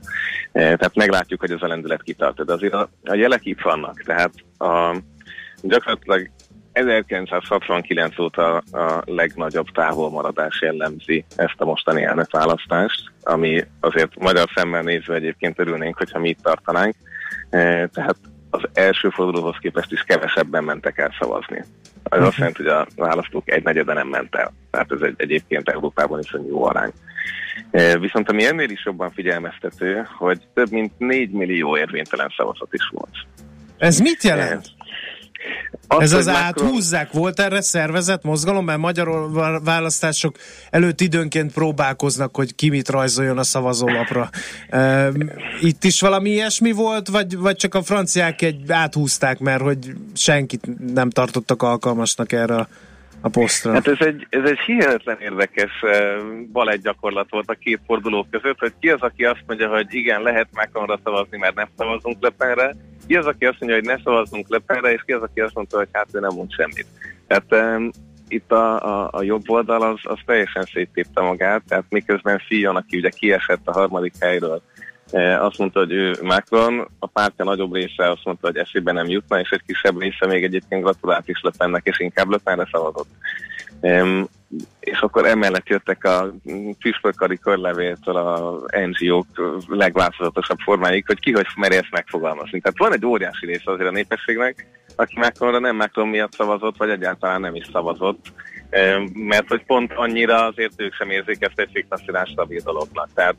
[0.52, 2.44] Eh, tehát meglátjuk, hogy ez a lendület kitart.
[2.44, 4.96] De azért a, a jelek itt vannak, tehát a,
[5.62, 6.30] gyakorlatilag
[6.72, 15.14] 1969 óta a legnagyobb távolmaradás jellemzi ezt a mostani elnökválasztást, ami azért magyar szemmel nézve
[15.14, 16.94] egyébként örülnénk, hogyha mi itt tartanánk.
[17.50, 18.16] E, tehát
[18.50, 21.64] az első fordulóhoz képest is kevesebben mentek el szavazni.
[22.04, 22.26] Uh-huh.
[22.26, 24.52] azt jelenti, hogy a választók egy negyede nem ment el.
[24.70, 26.92] Tehát ez egy, egyébként Európában is jó arány.
[27.70, 32.90] E, viszont ami ennél is jobban figyelmeztető, hogy több mint 4 millió érvénytelen szavazat is
[32.92, 33.14] volt.
[33.78, 34.66] Ez mit jelent?
[34.66, 34.84] E,
[35.86, 36.42] az, Ez az Macron...
[36.42, 39.32] áthúzzák, volt erre szervezett mozgalom, mert magyar
[39.64, 40.36] választások
[40.70, 44.30] előtt időnként próbálkoznak, hogy ki mit rajzoljon a szavazólapra.
[45.60, 50.92] Itt is valami ilyesmi volt, vagy, vagy csak a franciák egy áthúzták, mert hogy senkit
[50.94, 52.68] nem tartottak alkalmasnak erre a
[53.24, 53.72] a posztra.
[53.72, 55.70] Hát ez egy, ez egy hihetetlen érdekes
[56.52, 60.22] balett gyakorlat volt a két forduló között, hogy ki az, aki azt mondja, hogy igen,
[60.22, 62.74] lehet Macronra szavazni, mert nem szavazunk Lepenre,
[63.06, 65.76] ki az, aki azt mondja, hogy ne szavazzunk Lepenre, és ki az, aki azt mondta,
[65.76, 66.86] hogy hát ő nem mond semmit.
[67.26, 67.90] Tehát um,
[68.28, 72.96] itt a, a, a jobb oldal az, az teljesen széttépte magát, tehát miközben Fion, aki
[72.96, 74.62] ugye kiesett a harmadik helyről,
[75.38, 79.40] azt mondta, hogy ő Macron, a pártja nagyobb része azt mondta, hogy eszébe nem jutna,
[79.40, 83.08] és egy kisebb része még egyébként gratulált is Löpennek, és inkább Löpenre szavazott.
[83.80, 84.28] Um,
[84.80, 86.34] és akkor emellett jöttek a
[86.78, 89.26] püspökkari körlevéltől a NGO-k
[89.68, 92.60] legváltozatosabb formáig, hogy ki hogy meri ezt megfogalmazni.
[92.60, 96.90] Tehát van egy óriási része azért a népességnek, aki Macronra nem Macron miatt szavazott, vagy
[96.90, 98.32] egyáltalán nem is szavazott,
[99.12, 103.08] mert hogy pont annyira azért ők sem érzik ezt egy fiktaszírás stabil dolognak.
[103.14, 103.34] Tehát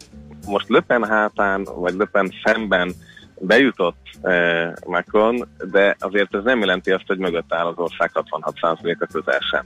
[0.45, 2.93] most Löpen hátán, vagy Löpen szemben
[3.39, 9.07] bejutott eh, Macron, de azért ez nem jelenti azt, hogy mögött áll az ország 66%-a
[9.11, 9.65] közel sem.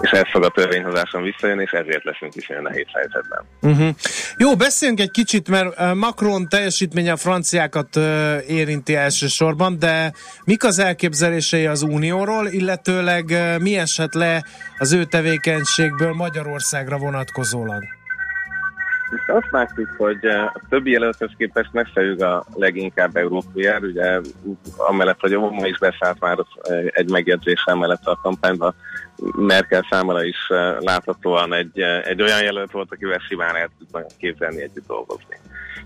[0.00, 3.44] És ez fog a törvényhozáson visszajönni, és ezért leszünk is olyan nehéz helyzetben.
[3.60, 3.94] Uh-huh.
[4.36, 8.04] Jó, beszéljünk egy kicsit, mert eh, Macron teljesítménye a franciákat uh,
[8.48, 10.12] érinti elsősorban, de
[10.44, 14.44] mik az elképzelései az Unióról, illetőleg uh, mi esett le
[14.78, 17.97] az ő tevékenységből Magyarországra vonatkozólag?
[19.10, 24.20] És azt látjuk, hogy eh, a többi jelölthez képest messze a leginkább európai jár, ugye
[24.76, 28.74] amellett, hogy Obama is beszállt már eh, egy megjegyzéssel mellett a kampányba,
[29.36, 34.62] Merkel számára is eh, láthatóan egy, egy olyan jelölt volt, akivel simán el tudnak képzelni
[34.62, 35.36] együtt dolgozni.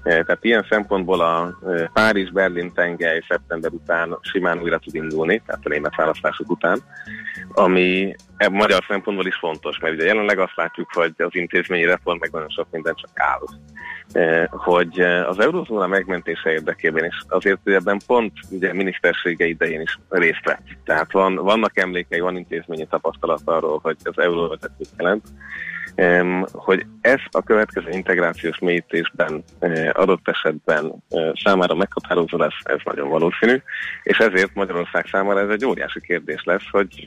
[0.03, 1.59] Tehát ilyen szempontból a
[1.93, 6.79] Párizs-Berlin tengely szeptember után simán újra tud indulni, tehát a német választások után,
[7.49, 8.15] ami
[8.51, 12.49] magyar szempontból is fontos, mert ugye jelenleg azt látjuk, hogy az intézményi reform meg nagyon
[12.49, 13.41] sok minden csak áll.
[14.51, 20.45] hogy az eurozóna megmentése érdekében is azért hogy ebben pont ugye minisztersége idején is részt
[20.45, 20.67] vett.
[20.85, 24.19] Tehát van, vannak emlékei, van intézményi tapasztalat arról, hogy az
[24.79, 25.25] mit jelent
[26.53, 29.45] hogy ez a következő integrációs mélyítésben
[29.93, 30.93] adott esetben
[31.45, 33.63] számára meghatározó lesz, ez nagyon valószínű,
[34.03, 37.07] és ezért Magyarország számára ez egy óriási kérdés lesz, hogy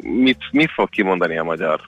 [0.00, 1.80] mit, mit fog kimondani a magyar,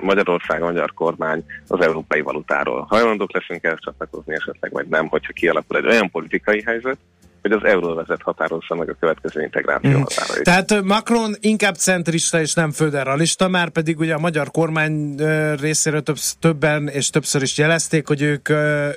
[0.00, 2.86] Magyarország, a magyar kormány az európai valutáról.
[2.88, 6.98] Hajlandók leszünk el csatlakozni esetleg, vagy nem, hogyha kialakul egy olyan politikai helyzet,
[7.42, 10.00] hogy az euróvezet határozza meg a következő integráció mm.
[10.00, 10.42] határait.
[10.42, 15.14] Tehát Macron inkább centrista és nem föderalista, már pedig ugye a magyar kormány
[15.60, 18.48] részéről több, többen és többször is jelezték, hogy ők,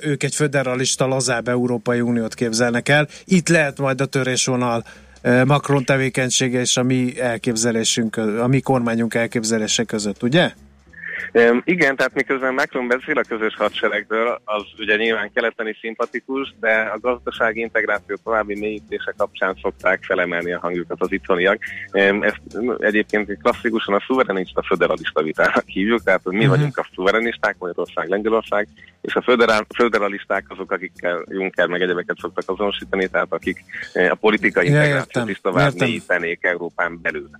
[0.02, 3.08] ők egy föderalista, lazább Európai Uniót képzelnek el.
[3.24, 4.84] Itt lehet majd a törésvonal
[5.44, 10.52] Macron tevékenysége és a mi elképzelésünk, a mi kormányunk elképzelése között, ugye?
[11.64, 16.90] Igen, tehát miközben Macron beszél a közös hadseregről, az ugye nyilván keleten is szimpatikus, de
[16.94, 21.58] a gazdasági integráció további mélyítése kapcsán szokták felemelni a hangjukat az itthoniak.
[22.20, 22.40] Ezt
[22.78, 26.56] egyébként klasszikusan a szuverenista föderalista vitának hívjuk, tehát hogy mi uh-huh.
[26.56, 28.68] vagyunk a szuverenisták, Magyarország, Lengyelország,
[29.00, 34.14] és a föderál, föderalisták azok, akikkel Juncker meg egyebeket szoktak azonosítani, tehát akik eh, a
[34.14, 37.30] politikai integrációt is tovább mélyítenék Európán belül.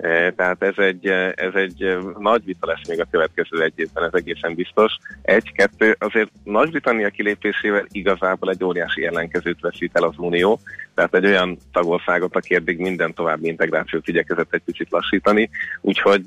[0.00, 3.72] E, tehát ez egy, e, ez egy e, nagy vita lesz még a következő egy
[3.76, 4.98] évben, ez egészen biztos.
[5.22, 10.60] Egy, kettő, azért Nagy-Britannia kilépésével igazából egy óriási ellenkezőt veszít el az Unió,
[10.94, 16.24] tehát egy olyan tagországot, aki eddig minden további integrációt igyekezett egy kicsit lassítani, úgyhogy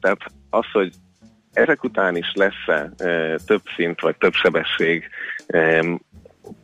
[0.00, 0.92] tehát az, hogy
[1.52, 2.90] ezek után is lesz-e
[3.46, 5.08] több szint vagy több sebesség,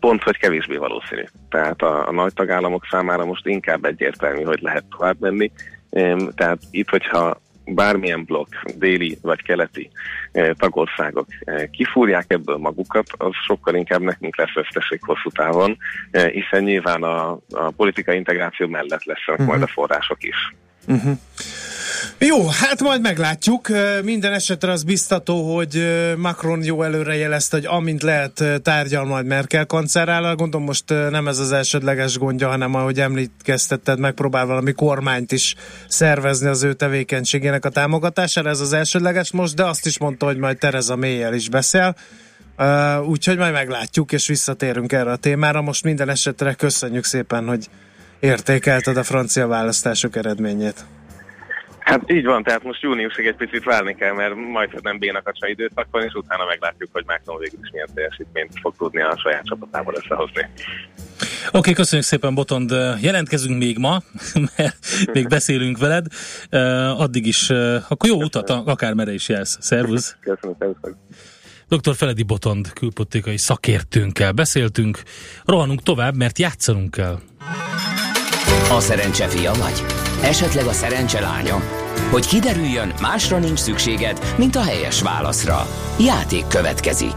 [0.00, 1.24] pont vagy kevésbé valószínű.
[1.48, 5.52] Tehát a, a nagy tagállamok számára most inkább egyértelmű, hogy lehet tovább menni,
[6.34, 7.40] tehát itt, hogyha
[7.74, 9.90] bármilyen blokk, déli vagy keleti
[10.32, 15.76] eh, tagországok eh, kifúrják ebből magukat, az sokkal inkább nekünk lesz veszteség hosszú távon,
[16.10, 19.46] eh, hiszen nyilván a, a politikai integráció mellett lesznek uh-huh.
[19.46, 20.54] majd a források is.
[20.88, 21.18] Uh-huh.
[22.18, 23.68] Jó, hát majd meglátjuk.
[24.02, 25.86] Minden esetre az biztató, hogy
[26.16, 30.34] Macron jó előre jelezte, hogy amint lehet tárgyal majd Merkel kancellárral.
[30.34, 35.54] Gondolom most nem ez az elsődleges gondja, hanem ahogy említkeztetted, megpróbál valami kormányt is
[35.88, 38.48] szervezni az ő tevékenységének a támogatására.
[38.48, 41.96] Ez az elsődleges most, de azt is mondta, hogy majd Tereza Mélyel is beszél.
[43.06, 45.62] Úgyhogy majd meglátjuk, és visszatérünk erre a témára.
[45.62, 47.68] Most minden esetre köszönjük szépen, hogy
[48.20, 50.84] értékelted a francia választások eredményét.
[51.78, 56.02] Hát így van, tehát most júniusig egy picit várni kell, mert majd nem bénakacsa időszakban,
[56.02, 60.48] és utána meglátjuk, hogy Macron végül is milyen teljesítményt fog tudni a saját csapatából összehozni.
[61.46, 62.70] Oké, okay, köszönjük szépen Botond.
[63.00, 64.02] Jelentkezünk még ma,
[64.56, 66.06] mert még beszélünk veled.
[66.98, 67.50] Addig is,
[67.88, 69.58] akkor jó utat, akár merre is jelsz.
[69.60, 70.16] Szervusz!
[70.20, 70.96] Köszönöm, szervusz!
[71.68, 71.94] Dr.
[71.94, 75.02] Feledi Botond külpolitikai szakértőnkkel beszéltünk.
[75.44, 77.18] Rohanunk tovább, mert játszanunk kell.
[78.70, 79.84] A szerencse fia vagy?
[80.22, 81.62] Esetleg a szerencse lánya?
[82.10, 85.66] Hogy kiderüljön, másra nincs szükséged, mint a helyes válaszra.
[86.00, 87.14] Játék következik.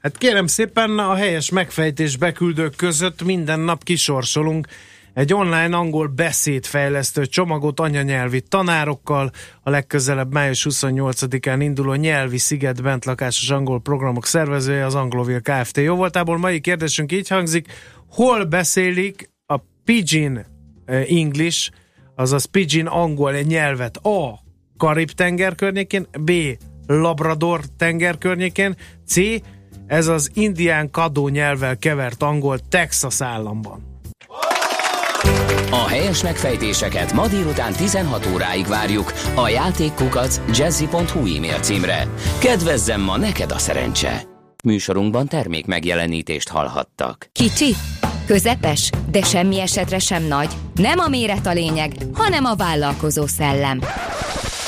[0.00, 4.66] Hát kérem szépen, a helyes megfejtés beküldők között minden nap kisorsolunk
[5.14, 9.30] egy online angol beszédfejlesztő csomagot anyanyelvi tanárokkal,
[9.62, 15.76] a legközelebb május 28-án induló nyelvi sziget bentlakásos angol programok szervezője az Anglovil Kft.
[15.76, 17.66] Jó voltából mai kérdésünk így hangzik,
[18.08, 19.36] hol beszélik
[19.88, 20.46] Pidgin
[21.08, 21.70] English,
[22.16, 24.40] azaz Pidgin angol egy nyelvet A.
[24.76, 26.30] Karib-tenger környékén, B.
[26.86, 28.76] Labrador tenger környékén,
[29.06, 29.16] C.
[29.86, 34.00] Ez az indián kadó nyelvvel kevert angol Texas államban.
[35.70, 42.08] A helyes megfejtéseket ma délután 16 óráig várjuk a játékkukac jazzy.hu e-mail címre.
[42.40, 44.22] Kedvezzem ma neked a szerencse!
[44.64, 47.28] Műsorunkban termék megjelenítést hallhattak.
[47.32, 47.74] Kicsi,
[48.28, 50.48] közepes, de semmi esetre sem nagy.
[50.74, 53.80] Nem a méret a lényeg, hanem a vállalkozó szellem.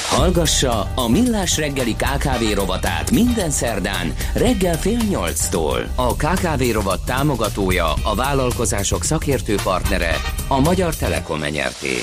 [0.08, 5.88] Hallgassa a Millás reggeli KKV rovatát minden szerdán reggel fél nyolctól.
[5.94, 10.16] A KKV rovat támogatója, a vállalkozások szakértő partnere,
[10.48, 11.94] a Magyar Telekom enyerté.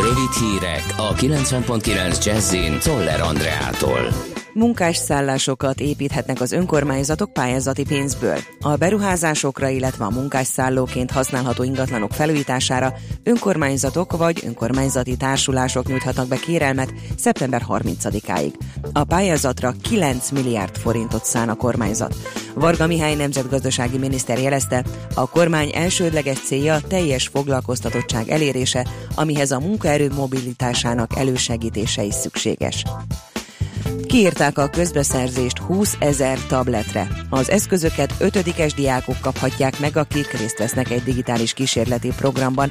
[0.00, 4.31] Rövid hírek a 90.9 Jazzin Toller Andreától.
[4.54, 8.38] Munkásszállásokat építhetnek az önkormányzatok pályázati pénzből.
[8.60, 12.92] A beruházásokra, illetve a munkásszállóként használható ingatlanok felújítására
[13.22, 18.52] önkormányzatok vagy önkormányzati társulások nyújthatnak be kérelmet szeptember 30-áig.
[18.92, 22.16] A pályázatra 9 milliárd forintot szán a kormányzat.
[22.54, 24.84] Varga Mihály nemzetgazdasági miniszter jelezte,
[25.14, 32.84] a kormány elsődleges célja teljes foglalkoztatottság elérése, amihez a munkaerő mobilitásának elősegítése is szükséges.
[34.06, 37.08] Kiírták a közbeszerzést 20 ezer tabletre.
[37.30, 42.70] Az eszközöket ötödikes diákok kaphatják meg, akik részt vesznek egy digitális kísérleti programban.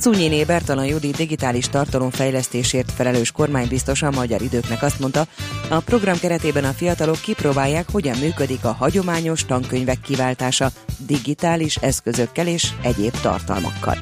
[0.00, 5.26] Cunyiné Bertalan Judi digitális tartalomfejlesztésért felelős kormánybiztos a magyar időknek azt mondta,
[5.68, 10.70] a program keretében a fiatalok kipróbálják, hogyan működik a hagyományos tankönyvek kiváltása
[11.06, 13.98] digitális eszközökkel és egyéb tartalmakkal.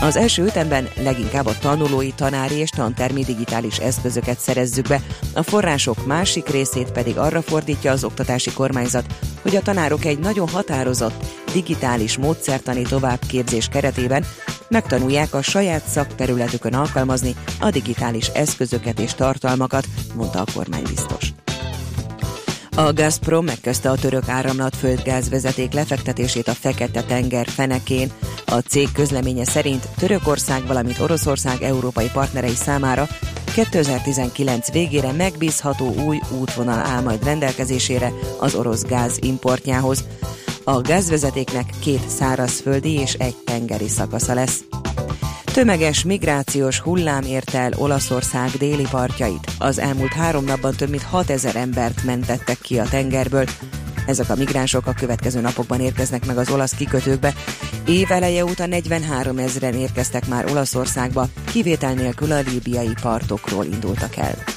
[0.00, 5.00] Az első ütemben leginkább a tanulói, tanári és tantermi digitális eszközöket szerezzük be,
[5.34, 9.04] a források másik részét pedig arra fordítja az oktatási kormányzat,
[9.42, 14.24] hogy a tanárok egy nagyon határozott digitális módszertani továbbképzés keretében
[14.68, 21.33] megtanulják a saját szakterületükön alkalmazni a digitális eszközöket és tartalmakat, mondta a kormánybiztos.
[22.76, 28.12] A Gazprom megkezdte a török áramlat földgázvezeték lefektetését a Fekete-tenger fenekén.
[28.46, 33.06] A cég közleménye szerint Törökország, valamint Oroszország európai partnerei számára
[33.54, 40.04] 2019 végére megbízható új útvonal áll majd rendelkezésére az orosz gáz importjához.
[40.64, 44.64] A gázvezetéknek két szárazföldi és egy tengeri szakasza lesz.
[45.54, 49.50] Tömeges migrációs hullám ért el Olaszország déli partjait.
[49.58, 53.44] Az elmúlt három napban több mint 6000 embert mentettek ki a tengerből.
[54.06, 57.34] Ezek a migránsok a következő napokban érkeznek meg az olasz kikötőkbe.
[57.86, 64.53] Év eleje óta 43 ezeren érkeztek már Olaszországba, kivétel nélkül a líbiai partokról indultak el.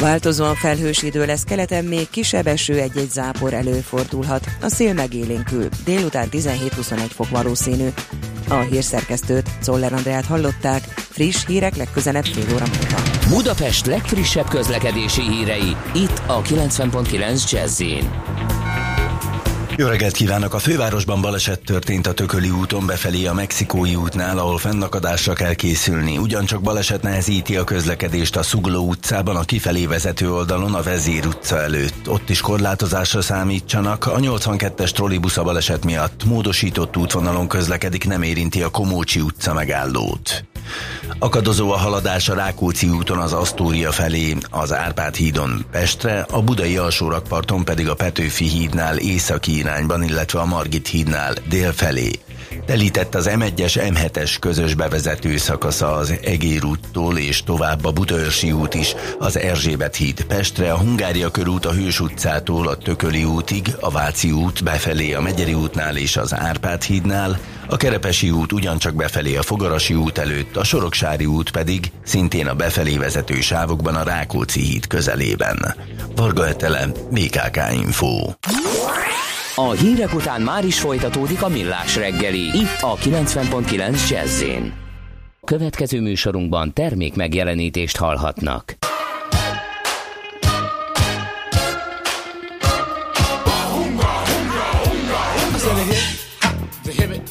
[0.00, 4.46] Változóan felhős idő lesz, keleten még kisebb eső egy-egy zápor előfordulhat.
[4.60, 7.88] A szél megélénkül, délután 17-21 fok valószínű.
[8.48, 13.02] A hírszerkesztőt, Czoller Andrát hallották, friss hírek legközelebb fél óra múlva.
[13.28, 17.82] Budapest legfrissebb közlekedési hírei, itt a 90.9 jazz
[19.76, 20.54] jó reggelt kívánok!
[20.54, 26.18] A fővárosban baleset történt a Tököli úton befelé a Mexikói útnál, ahol fennakadásra kell készülni.
[26.18, 31.60] Ugyancsak baleset nehezíti a közlekedést a Szugló utcában, a kifelé vezető oldalon a Vezér utca
[31.60, 32.08] előtt.
[32.08, 34.06] Ott is korlátozásra számítsanak.
[34.06, 40.44] A 82-es trollibusz a baleset miatt módosított útvonalon közlekedik, nem érinti a Komócsi utca megállót.
[41.18, 46.76] Akadozó a haladás a Rákóczi úton az Asztória felé, az Árpád hídon Pestre, a Budai
[46.76, 52.10] alsórakparton pedig a Petőfi hídnál északi irányban, illetve a Margit hídnál dél felé.
[52.66, 58.74] Telített az M1-es M7-es közös bevezető szakasza az Egér úttól és tovább a Budaörsi út
[58.74, 63.90] is, az Erzsébet híd Pestre, a Hungária körút a Hős utcától a Tököli útig, a
[63.90, 67.38] Váci út befelé a Megyeri útnál és az Árpád hídnál,
[67.68, 72.54] a Kerepesi út ugyancsak befelé a Fogarasi út előtt, a Soroksári út pedig szintén a
[72.54, 75.74] befelé vezető sávokban a Rákóczi híd közelében.
[76.16, 78.32] Varga Etele, BKK Info.
[79.56, 84.42] A hírek után már is folytatódik a millás reggeli, itt a 90.9 jazz
[85.44, 88.76] Következő műsorunkban termék megjelenítést hallhatnak.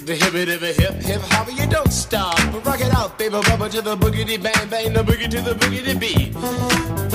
[0.06, 2.38] the hippie to the hip hip hop, you don't stop.
[2.66, 5.98] Rock it out, baby, bubble to the boogity bang bang, the boogie to the boogity
[5.98, 7.13] beat.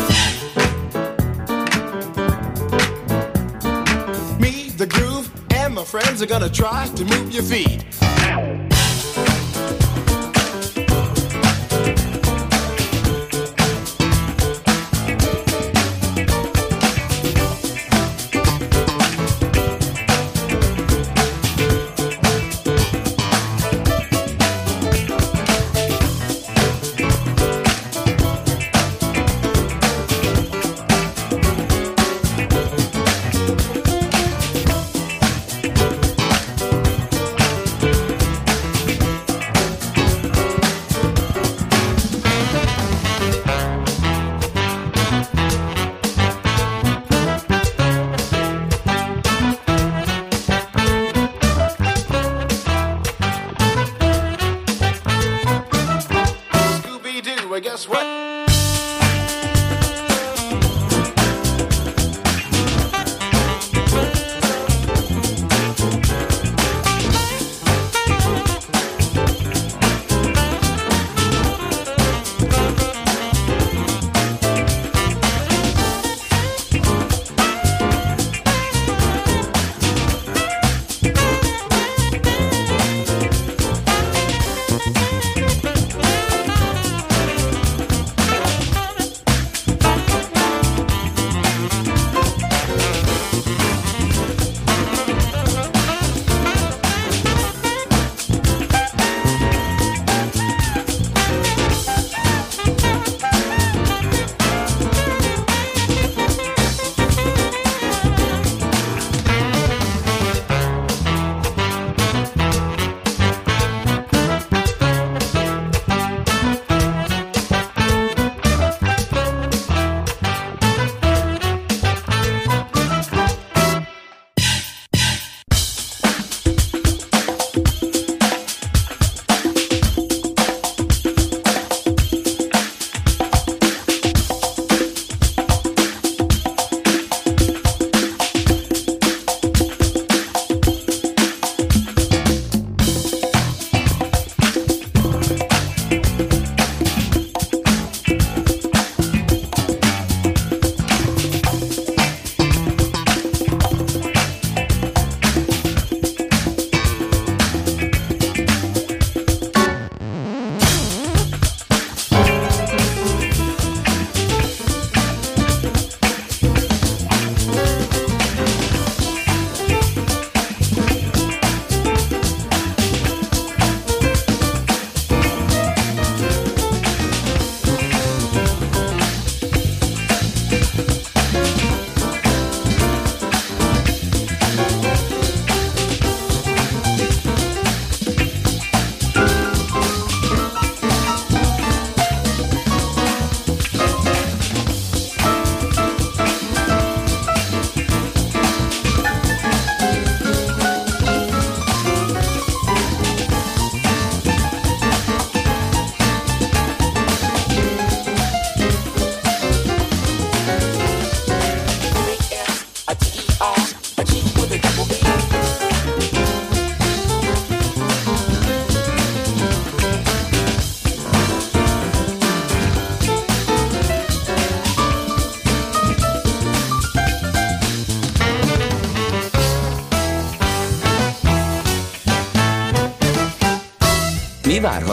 [5.88, 7.97] Friends are gonna try to move your feet.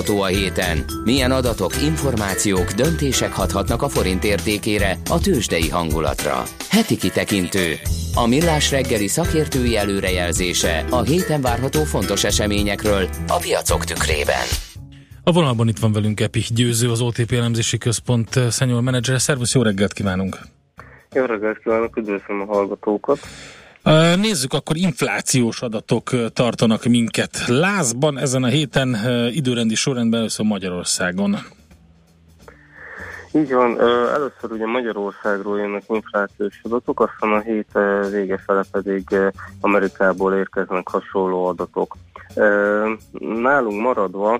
[0.05, 0.85] Várható a héten?
[1.03, 6.43] Milyen adatok, információk, döntések hathatnak a forint értékére, a tőzsdei hangulatra?
[6.69, 7.73] Heti kitekintő.
[8.15, 14.45] A millás reggeli szakértői előrejelzése a héten várható fontos eseményekről a piacok tükrében.
[15.23, 19.21] A vonalban itt van velünk Epi Győző, az OTP elemzési központ senior menedzser.
[19.21, 20.37] Szervusz, jó reggelt kívánunk!
[21.13, 23.19] Jó reggelt kívánok, üdvözlöm a hallgatókat!
[24.15, 28.97] Nézzük, akkor inflációs adatok tartanak minket lázban ezen a héten
[29.31, 31.35] időrendi sorrendben először Magyarországon.
[33.31, 33.81] Így van,
[34.13, 37.77] először ugye Magyarországról jönnek inflációs adatok, aztán a hét
[38.11, 39.15] vége fele pedig
[39.61, 41.95] Amerikából érkeznek hasonló adatok.
[43.19, 44.39] Nálunk maradva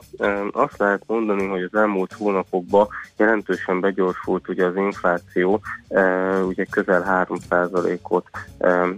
[0.52, 2.88] azt lehet mondani, hogy az elmúlt hónapokban
[3.18, 5.62] jelentősen begyorsult ugye az infláció,
[6.48, 8.26] ugye közel 3%-ot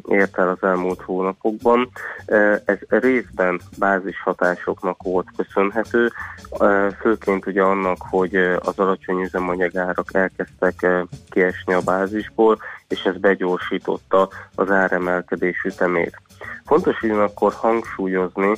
[0.07, 1.89] ért el az elmúlt hónapokban.
[2.65, 6.11] Ez részben bázis hatásoknak volt köszönhető,
[6.99, 10.87] főként ugye annak, hogy az alacsony üzemanyagárak elkezdtek
[11.29, 12.57] kiesni a bázisból,
[12.87, 16.21] és ez begyorsította az áremelkedés ütemét.
[16.65, 18.53] Fontos ugyanakkor hangsúlyozni,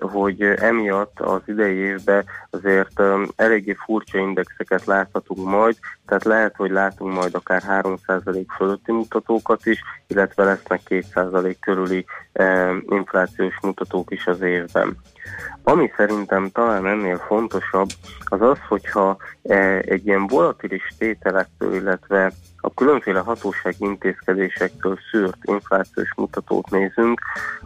[0.00, 3.02] hogy emiatt az idei évben azért
[3.36, 5.76] eléggé furcsa indexeket láthatunk majd,
[6.06, 12.06] tehát lehet, hogy látunk majd akár 3% fölötti mutatókat is, illetve lesznek 2% körüli
[12.88, 14.96] inflációs mutatók is az évben.
[15.68, 17.88] Ami szerintem talán ennél fontosabb,
[18.24, 19.16] az az, hogyha
[19.80, 27.20] egy ilyen volatilis tételektől, illetve a különféle hatóság intézkedésektől szűrt inflációs mutatót nézünk,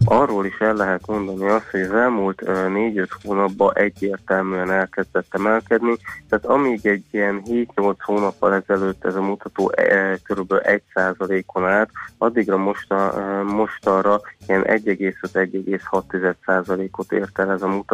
[0.04, 5.96] arról is el lehet mondani azt, hogy az elmúlt 4-5 hónapban egyértelműen elkezdett emelkedni,
[6.28, 9.74] tehát amíg egy ilyen 7-8 hónappal ezelőtt ez a mutató
[10.22, 10.54] kb.
[10.94, 17.91] 1%-on állt, addigra most, a, most arra ilyen 1,5-1,6%-ot ért el ez a mutató,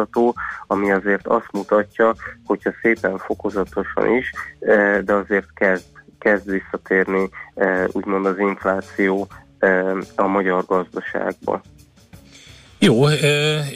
[0.67, 4.31] ami azért azt mutatja, hogyha szépen fokozatosan is,
[5.03, 5.85] de azért kezd
[6.19, 7.29] kezd visszatérni
[7.91, 9.27] úgymond az infláció
[10.15, 11.61] a magyar gazdaságba.
[12.79, 13.09] Jó,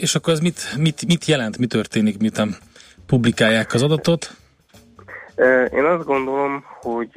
[0.00, 2.56] és akkor ez mit, mit, mit jelent, mi történik, miután
[3.06, 4.30] publikálják az adatot?
[5.72, 7.12] Én azt gondolom, hogy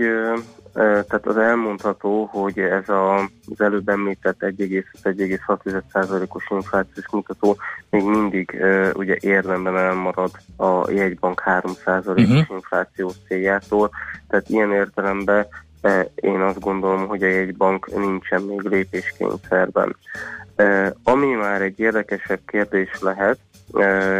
[0.77, 7.57] tehát az elmondható, hogy ez a, az előbb említett 1,6%-os inflációs mutató
[7.89, 8.63] még mindig
[8.93, 12.45] ugye érdemben elmarad a jegybank 3%-os uh-huh.
[12.49, 13.89] inflációs céljától,
[14.27, 15.47] tehát ilyen értelemben
[16.15, 19.95] én azt gondolom, hogy a jegybank nincsen még lépéskényszerben.
[21.03, 23.37] Ami már egy érdekesebb kérdés lehet,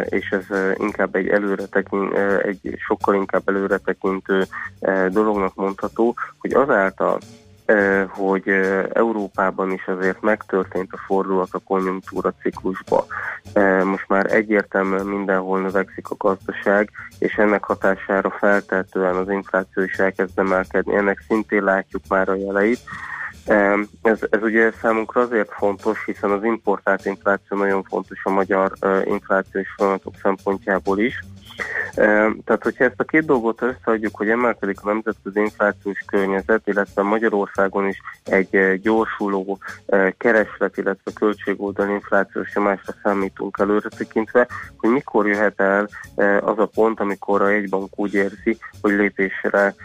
[0.09, 2.13] és ez inkább egy előre tekint,
[2.43, 4.43] egy sokkal inkább előre tekintő
[5.09, 7.19] dolognak mondható, hogy azáltal,
[8.09, 8.47] hogy
[8.93, 13.05] Európában is azért megtörtént a fordulat a konjunktúra ciklusba.
[13.83, 20.39] Most már egyértelműen mindenhol növekszik a gazdaság, és ennek hatására felteltően az infláció is elkezd
[20.39, 20.95] emelkedni.
[20.95, 22.79] Ennek szintén látjuk már a jeleit.
[24.01, 28.71] Ez, ez ugye számunkra azért fontos, hiszen az importált infláció nagyon fontos a magyar
[29.03, 31.19] inflációs folyamatok szempontjából is.
[32.45, 37.87] Tehát, hogyha ezt a két dolgot összeadjuk, hogy emelkedik a nemzetközi inflációs környezet, illetve Magyarországon
[37.87, 39.59] is egy gyorsuló
[40.17, 45.87] kereslet, illetve költségoldal inflációs nyomásra számítunk előre tekintve, hogy mikor jöhet el
[46.41, 49.75] az a pont, amikor a jegybank úgy érzi, hogy lépésre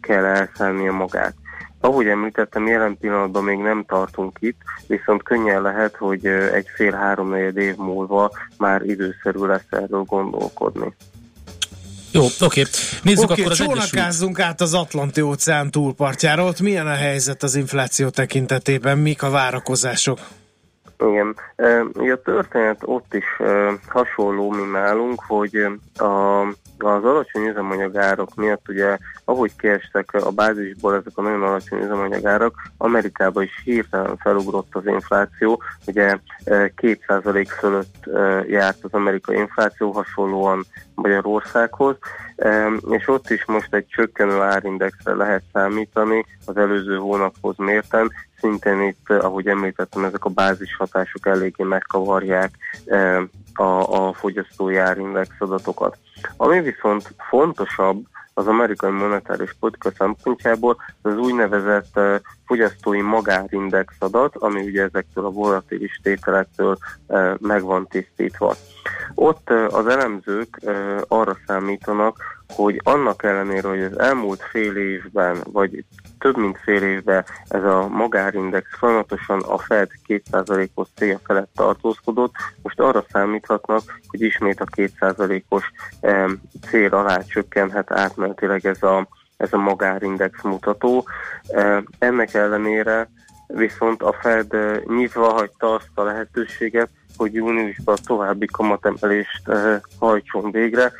[0.00, 1.34] kell elszállnia magát.
[1.84, 7.76] Ahogy említettem, jelen pillanatban még nem tartunk itt, viszont könnyen lehet, hogy egy fél-háromnegyed év
[7.76, 10.94] múlva már időszerű lesz erről gondolkodni.
[12.10, 12.62] Jó, oké.
[13.02, 16.44] Nézzük oké, akkor az csónakázzunk át az Atlanti óceán túlpartjára.
[16.44, 18.98] Ott milyen a helyzet az infláció tekintetében?
[18.98, 20.18] Mik a várakozások?
[20.98, 21.36] Igen.
[21.94, 23.24] Ugye a történet ott is
[23.88, 25.66] hasonló, mi nálunk, hogy
[25.96, 26.40] a,
[26.78, 33.42] az alacsony üzemanyagárak miatt ugye, ahogy kiestek a bázisból ezek a nagyon alacsony üzemanyagárak, Amerikában
[33.42, 38.10] is hirtelen felugrott az infláció, ugye 2% fölött
[38.48, 40.64] járt az amerikai infláció, hasonlóan
[40.94, 41.96] Magyarországhoz,
[42.90, 48.12] és ott is most egy csökkenő árindexre lehet számítani az előző hónaphoz mérten,
[48.44, 52.50] szintén itt, ahogy említettem, ezek a bázis hatások eléggé megkavarják
[53.54, 55.96] a, a fogyasztói árindex adatokat.
[56.36, 58.04] Ami viszont fontosabb,
[58.36, 62.14] az amerikai monetáris politika szempontjából az úgynevezett uh,
[62.46, 66.78] fogyasztói magárindex adat, ami ugye ezektől a volatilis tételektől
[67.38, 68.54] meg van tisztítva.
[69.14, 70.60] Ott az elemzők
[71.08, 72.16] arra számítanak,
[72.48, 75.84] hogy annak ellenére, hogy az elmúlt fél évben, vagy
[76.18, 82.80] több mint fél évben ez a magárindex folyamatosan a Fed 2%-os célja felett tartózkodott, most
[82.80, 85.70] arra számíthatnak, hogy ismét a 2%-os
[86.68, 91.04] cél alá csökkenhet átmenetileg ez a, ez a magárindex mutató.
[91.98, 93.08] Ennek ellenére
[93.46, 99.42] viszont a Fed nyitva hagyta azt a lehetőséget, hogy júniusban további kamatemelést
[99.98, 100.92] hajtson végre,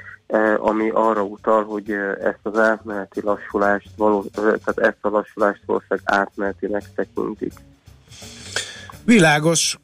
[0.58, 1.90] ami arra utal, hogy
[2.20, 7.52] ezt az átmeneti lassulást, való, tehát ezt a lassulást valószínűleg átmenetileg tekintik.
[9.04, 9.78] Világos.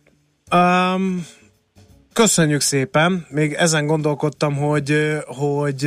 [0.55, 1.27] Um,
[2.13, 3.27] köszönjük szépen.
[3.29, 5.85] Még ezen gondolkodtam, hogy, hogy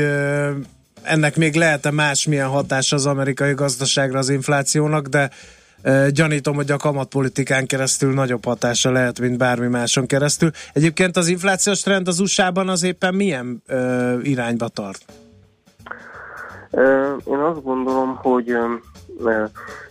[1.04, 5.30] ennek még lehet-e másmilyen hatás az amerikai gazdaságra az inflációnak, de
[6.10, 10.52] gyanítom, hogy a kamatpolitikán keresztül nagyobb hatása lehet, mint bármi máson keresztül.
[10.74, 15.06] Egyébként az inflációs trend az USA-ban az éppen milyen ö, irányba tart?
[17.26, 18.58] Én azt gondolom, hogy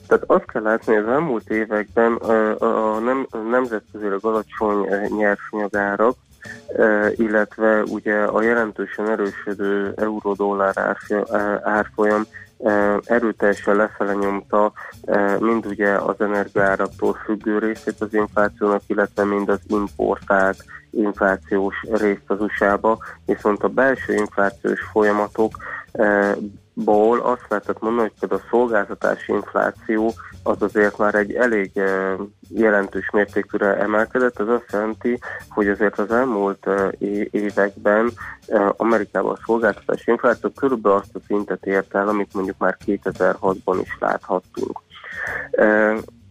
[0.06, 4.86] tehát azt kell látni, hogy az elmúlt években a nem, nemzetközileg alacsony
[5.16, 6.16] nyersanyagárak,
[7.14, 10.97] illetve ugye a jelentősen erősödő euró-dollár
[11.62, 12.27] árfolyam
[13.05, 14.72] erőteljesen lefele nyomta
[15.39, 22.40] mind ugye az energiáraktól függő részét az inflációnak, illetve mind az importált inflációs részt az
[22.40, 25.56] USA-ba, viszont a belső inflációs folyamatok
[26.74, 30.12] ból azt lehetett mondani, hogy például a szolgáltatási infláció
[30.43, 31.70] az azért már egy elég
[32.48, 34.40] jelentős mértékűre emelkedett.
[34.40, 36.66] Ez azt jelenti, hogy azért az elmúlt
[37.31, 38.10] években
[38.77, 43.97] Amerikában a szolgáltatási infláció körülbelül azt a szintet ért el, amit mondjuk már 2006-ban is
[44.01, 44.81] láthattunk.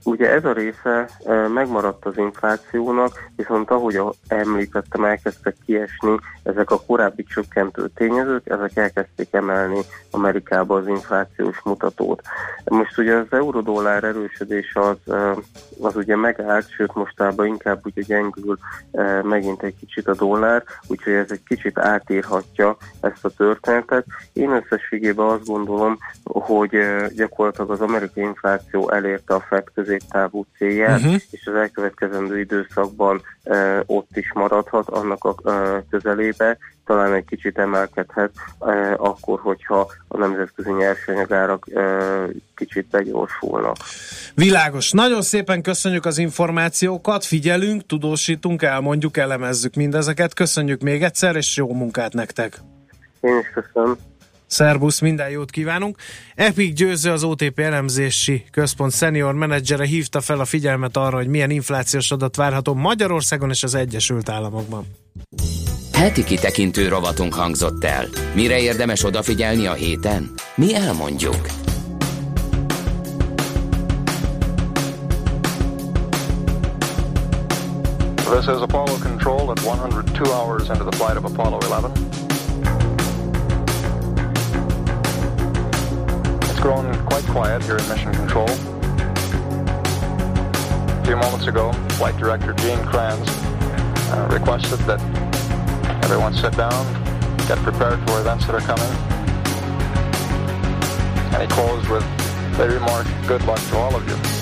[0.03, 1.09] Ugye ez a része
[1.53, 9.27] megmaradt az inflációnak, viszont ahogy említettem, elkezdtek kiesni ezek a korábbi csökkentő tényezők, ezek elkezdték
[9.31, 9.79] emelni
[10.11, 12.21] Amerikába az inflációs mutatót.
[12.65, 15.13] Most ugye az eurodollár erősödés az,
[15.81, 18.57] az ugye megállt, sőt mostában inkább ugye gyengül
[19.23, 24.05] megint egy kicsit a dollár, úgyhogy ez egy kicsit átírhatja ezt a történetet.
[24.33, 26.77] Én összességében azt gondolom, hogy
[27.15, 31.22] gyakorlatilag az amerikai infláció elérte a Fed középtávú célját, uh-huh.
[31.31, 33.22] és az elkövetkezendő időszakban
[33.85, 35.35] ott is maradhat annak a
[35.89, 38.31] közelébe, talán egy kicsit emelkedhet
[38.97, 41.68] akkor, hogyha a nemzetközi nyersanyagárak
[42.55, 43.76] kicsit begyorsulnak.
[44.35, 44.91] Világos.
[44.91, 50.34] Nagyon szépen köszönjük az információkat, figyelünk, tudósítunk, elmondjuk, elemezzük mindezeket.
[50.34, 52.57] Köszönjük még egyszer, és jó munkát nektek!
[53.22, 53.97] Én is köszönöm.
[54.51, 55.97] Szerbusz, minden jót kívánunk.
[56.35, 61.49] Epic Győző az OTP elemzési központ senior menedzsere hívta fel a figyelmet arra, hogy milyen
[61.49, 64.87] inflációs adat várható Magyarországon és az Egyesült Államokban.
[65.93, 68.07] Heti kitekintő rovatunk hangzott el.
[68.35, 70.29] Mire érdemes odafigyelni a héten?
[70.55, 71.47] Mi elmondjuk.
[78.15, 82.20] This is Apollo Control at 102 hours into the flight of Apollo 11.
[86.61, 88.47] Grown quite quiet here in Mission Control.
[88.47, 88.53] A
[91.03, 93.27] few moments ago, Flight Director Gene Kranz
[94.11, 95.01] uh, requested that
[96.03, 96.85] everyone sit down,
[97.47, 98.91] get prepared for events that are coming.
[101.33, 102.05] And he closed with
[102.57, 104.40] the remark, good luck to all of you.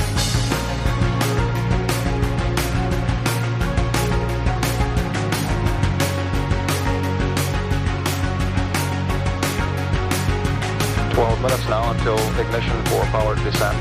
[11.20, 13.76] 12 minutes now until ignition for powered descent.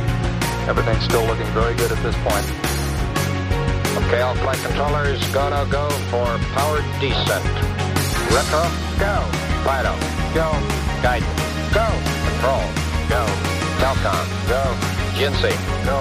[0.66, 2.42] Everything's still looking very good at this point.
[4.02, 7.46] Okay, all flight controllers, gonna go for powered descent.
[8.34, 8.66] Retro,
[8.98, 9.22] go.
[9.62, 9.94] Fido,
[10.34, 10.50] go.
[10.98, 11.30] Guidance,
[11.70, 11.86] go.
[12.26, 12.66] Control,
[13.06, 13.22] go.
[13.78, 14.62] Telcom, go.
[15.14, 15.54] Jinsei,
[15.86, 15.98] go.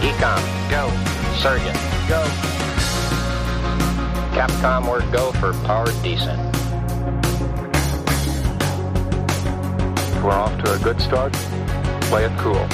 [0.00, 0.40] Ecom,
[0.72, 0.88] go.
[1.36, 1.76] Surgeon,
[2.08, 2.24] go.
[4.32, 6.47] Capcom, we're go for powered descent.
[10.28, 11.32] We're off to a good start.
[12.02, 12.68] Play it cool.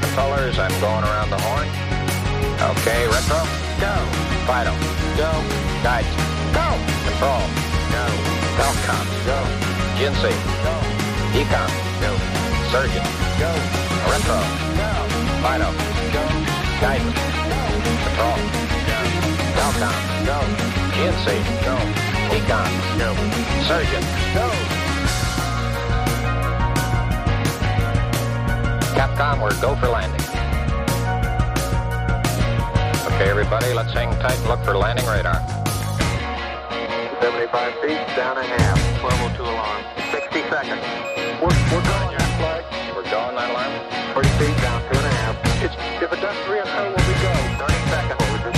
[0.00, 0.58] Controllers.
[0.58, 1.68] I'm going around the horn.
[2.78, 3.38] Okay, retro.
[3.78, 3.94] Go.
[4.46, 4.72] Fido.
[5.16, 5.30] Go.
[5.84, 6.29] Guide.
[7.20, 7.44] Control.
[7.92, 8.04] Go.
[8.56, 9.06] Telcom.
[9.28, 9.38] Go.
[10.00, 10.32] Jinsei.
[10.64, 10.72] Go.
[11.36, 11.70] Ecom.
[12.00, 12.12] Go.
[12.72, 13.04] Surgeon.
[13.36, 13.52] Go.
[14.08, 14.40] Retro.
[14.80, 14.88] Go.
[15.44, 15.68] Fido.
[16.16, 16.24] Go.
[16.80, 17.20] Guidance.
[17.44, 17.60] Go.
[18.00, 18.40] Control.
[18.88, 19.68] Go.
[20.24, 20.38] Go.
[21.60, 21.76] Go.
[22.32, 22.72] Econ.
[22.96, 23.08] Go.
[23.68, 24.04] Surgeon.
[24.32, 24.46] Go.
[28.96, 30.24] Capcom, we're go for landing.
[33.12, 35.49] Okay, everybody, let's hang tight and look for landing radar.
[38.16, 38.78] 75 feet, down a half.
[39.02, 39.82] 1202 alarm.
[40.10, 40.82] 60 seconds.
[41.38, 42.64] We're, we're going, that flag.
[42.94, 43.72] We're going, that alarm.
[44.14, 45.34] 40 feet, down two and a half.
[45.62, 47.32] It's, if it does reoccur, will we go?
[47.60, 48.18] 30 seconds.
[48.40, 48.56] It?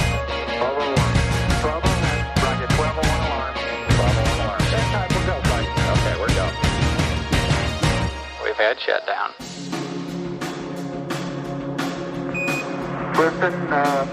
[0.57, 0.95] 1201.
[1.61, 1.93] 1201.
[2.43, 3.55] Roger, 1201 alarm.
[3.99, 4.63] 1201 alarm.
[4.73, 5.37] Stand tight, we'll go.
[5.37, 6.47] Okay, we're go.
[8.45, 9.37] We've had shutdown.
[13.13, 14.09] Clifton, uh,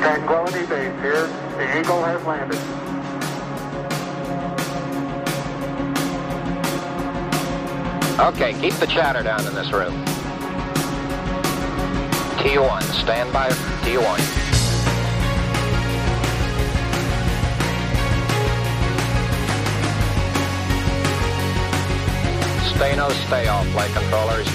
[0.00, 1.41] Tranquility Base here.
[1.62, 2.58] The Eagle has landed.
[8.18, 9.94] Okay, keep the chatter down in this room.
[12.42, 13.48] T1, stand by
[13.86, 14.18] T1.
[22.74, 24.48] Stay no stay off, flight controllers.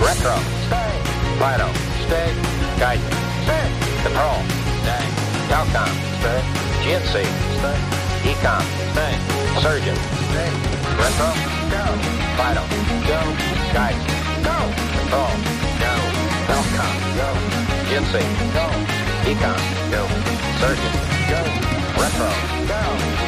[0.00, 0.96] Retro, stay.
[1.38, 1.70] Fido,
[2.06, 2.32] stay.
[2.80, 3.14] Guidance,
[3.44, 3.68] stay.
[4.02, 4.55] Control,
[5.64, 5.72] stay.
[5.72, 6.42] Telcom, stay.
[6.84, 7.14] GNC,
[7.58, 7.78] stay.
[8.30, 9.14] Ecom, stay.
[9.62, 9.96] Surgeon,
[10.28, 10.50] stay.
[11.00, 11.30] Retro,
[11.72, 11.84] go.
[12.36, 12.64] Fido,
[13.08, 13.20] go.
[13.72, 14.06] Guidance,
[14.44, 14.56] go.
[14.92, 15.32] Control,
[15.80, 15.92] go.
[16.48, 17.28] Telcom, go.
[17.88, 18.14] GNC,
[18.52, 18.66] go.
[19.30, 19.60] Ecom,
[19.92, 20.02] go.
[20.60, 20.94] Surgeon,
[21.30, 21.40] go.
[22.00, 22.30] Retro,
[22.68, 22.82] go.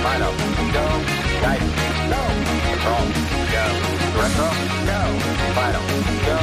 [0.04, 0.30] Fido,
[0.74, 0.86] go.
[1.40, 1.80] Guidance,
[2.12, 2.22] go.
[2.68, 3.06] Control,
[3.52, 3.64] go.
[4.18, 4.48] Retro,
[4.88, 5.00] go.
[5.56, 5.82] Fido,
[6.26, 6.38] go.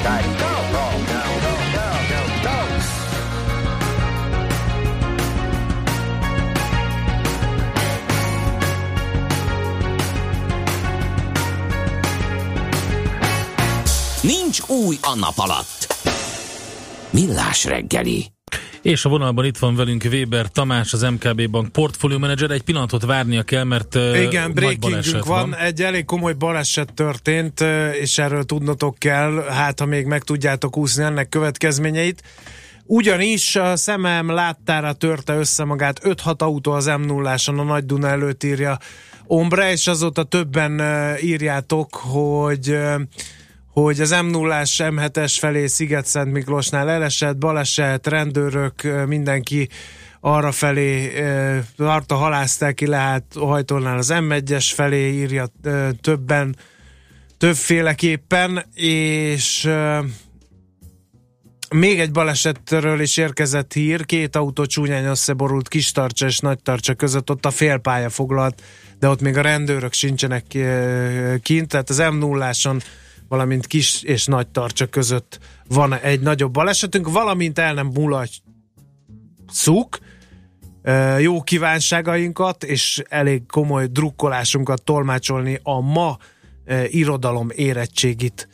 [0.00, 0.20] Go.
[0.40, 0.79] Go,
[14.22, 15.96] Nincs új a nap alatt.
[17.10, 18.32] Millás reggeli.
[18.82, 22.50] És a vonalban itt van velünk Weber Tamás, az MKB Bank portfólió menedzser.
[22.50, 25.50] Egy pillanatot várnia kell, mert Igen, nagy breakingünk van.
[25.50, 25.58] van.
[25.58, 27.60] Egy elég komoly baleset történt,
[28.00, 32.22] és erről tudnotok kell, hát ha még meg tudjátok úszni ennek következményeit.
[32.84, 38.08] Ugyanis a szemem láttára törte össze magát 5-6 autó az m 0 a Nagy Duna
[38.08, 38.78] előtt írja
[39.26, 40.82] Ombre, és azóta többen
[41.22, 42.76] írjátok, hogy
[43.72, 49.68] hogy az m 0 M7-es felé Sziget-Szent Miklósnál elesett, baleset, rendőrök, mindenki
[50.20, 51.12] arra felé
[51.76, 55.46] tarta halázták ki lehet hajtolnál az M1-es felé, írja
[56.00, 56.56] többen,
[57.38, 59.70] többféleképpen, és
[61.70, 67.46] még egy balesetről is érkezett hír, két autó csúnyán összeborult Kistarcsa és Nagytarcsa között, ott
[67.46, 68.62] a félpálya foglalt,
[68.98, 70.44] de ott még a rendőrök sincsenek
[71.42, 72.52] kint, tehát az m 0
[73.30, 75.38] valamint Kis és Nagytarcsa között
[75.68, 78.38] van egy nagyobb balesetünk, valamint el nem mulatszuk
[81.18, 86.18] jó kívánságainkat, és elég komoly drukkolásunkat tolmácsolni a ma
[86.88, 88.48] irodalom érettségit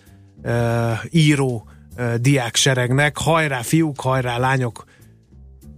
[1.10, 1.68] író
[2.16, 3.18] diákseregnek.
[3.18, 4.84] Hajrá fiúk, hajrá lányok!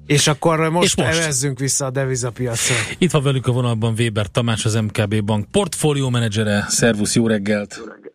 [0.06, 1.18] És akkor most, És most?
[1.18, 2.74] evezzünk vissza a devizapiacra.
[2.98, 6.64] Itt van velük a vonalban Weber Tamás, az MKB Bank portfólió menedzsere.
[6.68, 7.74] Szervusz, jó reggelt!
[7.78, 8.07] Jó reggelt,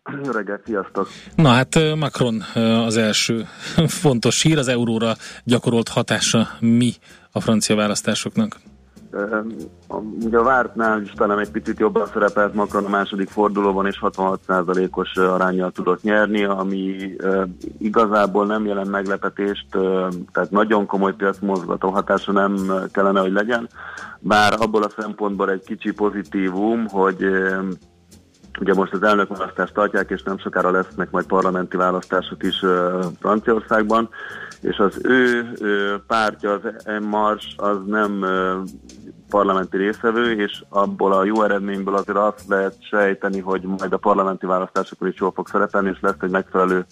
[0.65, 1.07] sziasztok!
[1.35, 2.41] Na hát Macron
[2.85, 3.45] az első
[4.01, 5.13] fontos hír, az euróra
[5.43, 6.93] gyakorolt hatása mi
[7.31, 8.59] a francia választásoknak?
[10.21, 15.15] Ugye a vártnál is talán egy picit jobban szerepelt Macron a második fordulóban, és 66%-os
[15.15, 17.13] arányjal tudott nyerni, ami
[17.79, 19.65] igazából nem jelent meglepetést,
[20.31, 23.69] tehát nagyon komoly piacmozgató hatása nem kellene, hogy legyen,
[24.19, 27.25] bár abból a szempontból egy kicsi pozitívum, hogy
[28.59, 32.63] Ugye most az elnökválasztást tartják, és nem sokára lesznek majd parlamenti választások is
[33.19, 34.09] Franciaországban,
[34.61, 35.45] és az ő
[36.07, 36.61] pártja, az
[37.01, 38.25] Marche, az nem
[39.29, 44.45] parlamenti részevő, és abból a jó eredményből azért azt lehet sejteni, hogy majd a parlamenti
[44.45, 46.85] választásokon is jól fog szerepelni, és lesz egy megfelelő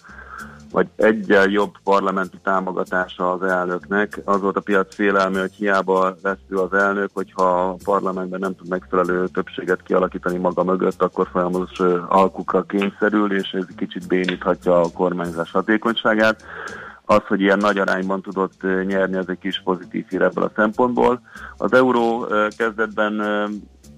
[0.72, 4.20] vagy egyel jobb parlamenti támogatása az elnöknek.
[4.24, 8.56] Az volt a piac félelme, hogy hiába lesz ő az elnök, hogyha a parlamentben nem
[8.56, 14.90] tud megfelelő többséget kialakítani maga mögött, akkor folyamatos alkukra kényszerül, és ez kicsit béníthatja a
[14.94, 16.42] kormányzás hatékonyságát.
[17.04, 21.20] Az, hogy ilyen nagy arányban tudott nyerni, ez egy kis pozitív hír ebből a szempontból.
[21.56, 22.26] Az euró
[22.56, 23.22] kezdetben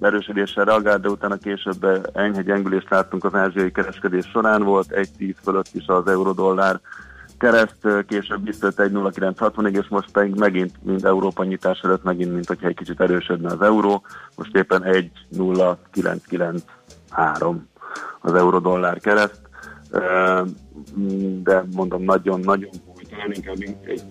[0.01, 5.35] erősödéssel reagált, de utána később enyhe gyengülést láttunk az ázsiai kereskedés során, volt egy 10
[5.43, 6.81] fölött is az euró-dollár
[7.39, 12.47] kereszt, később visszajött egy 0,960-ig, és most pedig megint, mint Európa nyitás előtt, megint, mint
[12.47, 14.03] hogyha egy kicsit erősödne az euró,
[14.37, 17.57] most éppen 1,0993
[18.21, 19.41] az euró-dollár kereszt,
[21.43, 22.71] de mondom, nagyon-nagyon
[23.15, 24.03] talán inkább egy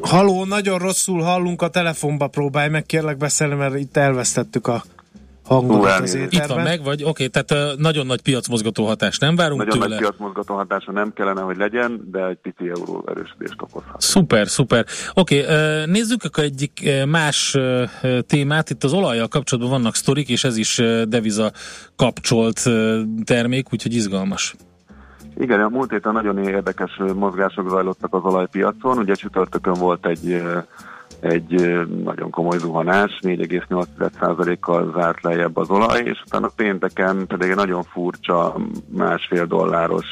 [0.00, 4.82] Haló, nagyon rosszul hallunk a telefonba, próbálj meg kérlek beszélni, mert itt elvesztettük a
[5.44, 6.42] hangodat az éterben.
[6.42, 9.78] Itt van meg, vagy oké, okay, tehát uh, nagyon nagy piacmozgató hatás nem várunk Nagyon
[9.78, 9.88] tőle.
[9.88, 14.00] nagy piacmozgató hatása nem kellene, hogy legyen, de egy pici euró erősödést okozhat.
[14.00, 14.86] Szuper, szuper.
[15.14, 18.70] Oké, okay, uh, nézzük akkor egyik uh, más uh, témát.
[18.70, 21.52] Itt az olajjal kapcsolatban vannak sztorik, és ez is uh, deviza
[21.96, 24.54] kapcsolt uh, termék, úgyhogy izgalmas.
[25.40, 28.98] Igen, a múlt héten nagyon érdekes mozgások zajlottak az olajpiacon.
[28.98, 30.42] Ugye csütörtökön volt egy
[31.20, 37.82] egy nagyon komoly zuhanás, 4,8%-kal zárt lejjebb az olaj, és utána pénteken pedig egy nagyon
[37.82, 38.56] furcsa
[38.88, 40.06] másfél dolláros,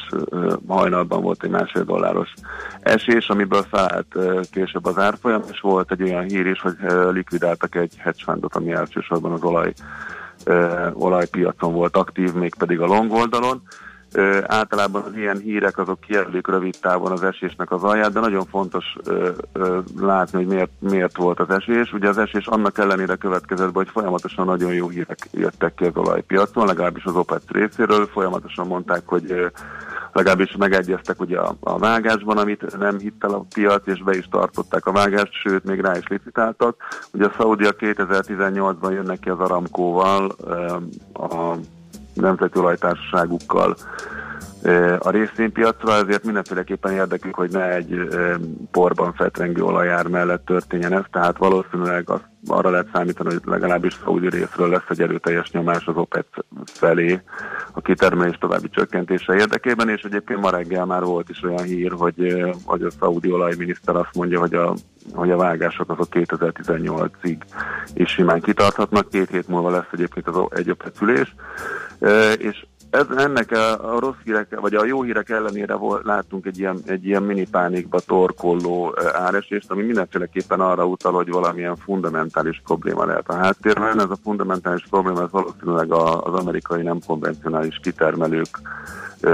[0.67, 2.33] hajnalban volt egy másfél dolláros
[2.79, 4.15] esés, amiből felállt
[4.51, 6.75] később az árfolyam, és volt egy olyan hír is, hogy
[7.11, 9.73] likvidáltak egy hedge fundot, ami elsősorban az olaj,
[10.93, 13.61] olajpiacon volt aktív, mégpedig a long oldalon.
[14.45, 18.85] Általában az ilyen hírek azok kijelölik rövid távon az esésnek az alját, de nagyon fontos
[19.03, 21.93] ö, ö, látni, hogy miért, miért volt az esés.
[21.93, 26.65] Ugye az esés annak ellenére következett, hogy folyamatosan nagyon jó hírek jöttek ki az olajpiacon,
[26.65, 29.47] legalábbis az OPEC részéről, folyamatosan mondták, hogy ö,
[30.13, 34.27] legalábbis megegyeztek ugye a, a vágásban, amit nem hitt el a piac, és be is
[34.31, 36.75] tartották a vágást, sőt, még rá is licitáltak.
[37.13, 40.35] Ugye a Saudia 2018-ban jönnek ki az Aramkóval,
[41.13, 41.55] a
[42.13, 43.75] nemzeti olajtársaságukkal
[44.99, 48.07] a részvénypiacra, ezért mindenféleképpen érdekük, hogy ne egy
[48.71, 54.29] porban fetrengő olajár mellett történjen ez, tehát valószínűleg az, arra lehet számítani, hogy legalábbis Szaudi
[54.29, 56.25] részről lesz egy erőteljes nyomás az OPEC
[56.65, 57.21] felé
[57.71, 62.45] a kitermelés további csökkentése érdekében, és egyébként ma reggel már volt is olyan hír, hogy,
[62.65, 64.73] hogy a szaudi olajminiszter azt mondja, hogy a,
[65.13, 67.37] hogy a vágások azok 2018-ig
[67.93, 71.35] is simán kitarthatnak, két hét múlva lesz egyébként az egy OPEC ülés,
[72.37, 76.59] és ez, ennek a, a rossz hírek, vagy a jó hírek ellenére volt, láttunk egy
[76.59, 83.05] ilyen, egy ilyen mini pánikba torkolló áresést, ami mindenféleképpen arra utal, hogy valamilyen fundamentális probléma
[83.05, 83.99] lehet a háttérben.
[83.99, 88.59] Ez a fundamentális probléma ez valószínűleg az amerikai nem konvencionális kitermelők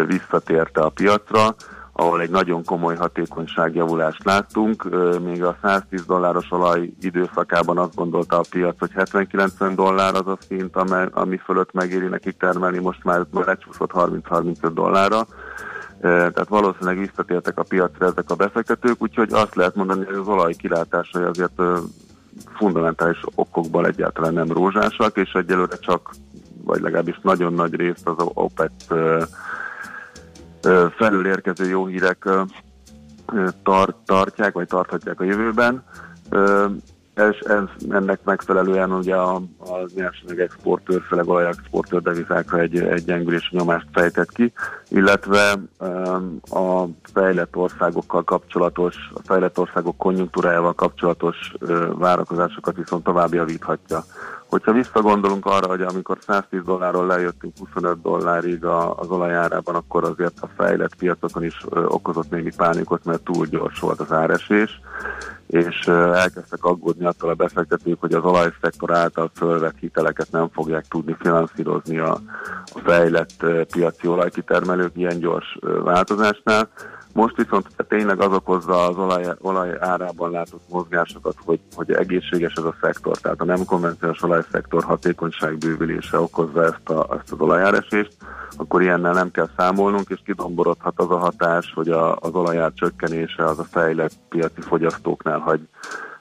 [0.07, 1.55] visszatérte a piacra,
[1.97, 4.89] ahol egy nagyon komoly hatékonyságjavulást láttunk.
[5.23, 10.37] Még a 110 dolláros olaj időszakában azt gondolta a piac, hogy 70-90 dollár az a
[10.47, 10.75] szint,
[11.11, 15.27] ami fölött megéri nekik termelni, most már lecsúszott 30-35 dollárra.
[16.01, 20.53] Tehát valószínűleg visszatértek a piacra ezek a befektetők, úgyhogy azt lehet mondani, hogy az olaj
[20.53, 21.61] kilátásai azért
[22.55, 26.09] fundamentális okokból egyáltalán nem rózsásak, és egyelőre csak,
[26.63, 28.71] vagy legalábbis nagyon nagy részt az OPEC
[30.97, 32.29] felül érkező jó hírek
[33.63, 35.83] tart, tartják, vagy tarthatják a jövőben.
[37.15, 43.55] És ez, ennek megfelelően ugye a, a nyersanyag exportőr, főleg olajexportőr devizákra egy, egy gyengülési
[43.55, 44.53] nyomást fejtett ki,
[44.87, 45.51] illetve
[46.49, 46.83] a
[47.13, 51.53] fejlett országokkal kapcsolatos, a fejlett országok konjunktúrájával kapcsolatos
[51.93, 54.03] várakozásokat viszont tovább javíthatja.
[54.49, 60.49] Hogyha visszagondolunk arra, hogy amikor 110 dollárról lejöttünk 25 dollárig az olajárában, akkor azért a
[60.57, 64.79] fejlett piacokon is okozott némi pánikot, mert túl gyors volt az áresés,
[65.47, 71.15] és elkezdtek aggódni attól a befektetők, hogy az olajszektor által fölvett hiteleket nem fogják tudni
[71.19, 72.11] finanszírozni a,
[72.73, 76.69] a fejlett piaci olajkitermelők ilyen gyors változásnál.
[77.15, 82.63] Most viszont tényleg az okozza az olaj, olaj árában látott mozgásokat, hogy, hogy egészséges ez
[82.63, 88.17] a szektor, tehát a nem konvencionális olajszektor hatékonyság bővülése okozza ezt, a, ezt az olajáresést,
[88.57, 93.43] akkor ilyennel nem kell számolnunk, és kidomborodhat az a hatás, hogy a, az olajár csökkenése
[93.43, 95.61] az a fejlett piaci fogyasztóknál hagy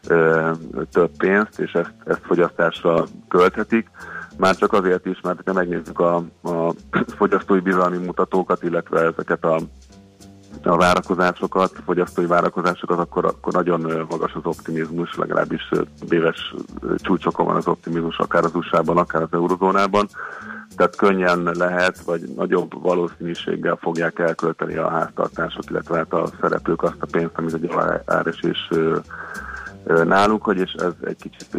[0.09, 0.51] ö,
[0.91, 3.91] több pénzt, és ezt, ezt fogyasztásra költhetik.
[4.37, 6.75] Már csak azért is, mert ha megnézzük a, a
[7.17, 9.59] fogyasztói bizalmi mutatókat, illetve ezeket a
[10.65, 15.71] a várakozásokat, fogyasztói várakozásokat, akkor, akkor nagyon magas az optimizmus, legalábbis
[16.11, 16.55] éves
[16.97, 20.09] csúcsokon van az optimizmus, akár az USA-ban, akár az eurozónában.
[20.77, 26.97] Tehát könnyen lehet, vagy nagyobb valószínűséggel fogják elkölteni a háztartások, illetve hát a szereplők azt
[27.01, 27.71] a pénzt, amit egy
[28.05, 28.69] áresés
[30.05, 31.57] nálunk, hogy és ez egy kicsit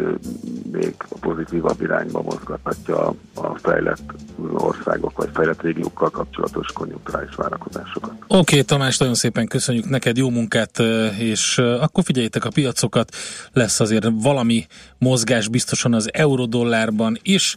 [0.72, 4.12] még pozitívabb irányba mozgathatja a fejlett
[4.52, 8.12] országok vagy fejlett régiókkal kapcsolatos konjunkturális várakozásokat.
[8.12, 10.78] Oké, okay, Tamás, nagyon szépen köszönjük neked, jó munkát,
[11.18, 13.16] és akkor figyeljétek a piacokat,
[13.52, 14.66] lesz azért valami
[14.98, 17.56] mozgás biztosan az eurodollárban is.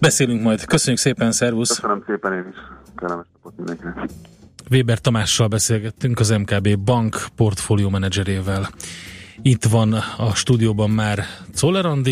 [0.00, 0.64] Beszélünk majd.
[0.64, 1.68] Köszönjük szépen, szervusz!
[1.68, 2.56] Köszönöm szépen én is.
[2.96, 4.10] Kellemes napot mindenkinek.
[4.70, 8.68] Weber Tamással beszélgettünk az MKB bank portfólió menedzserével.
[9.42, 11.24] Itt van a stúdióban már
[11.54, 11.86] Czoller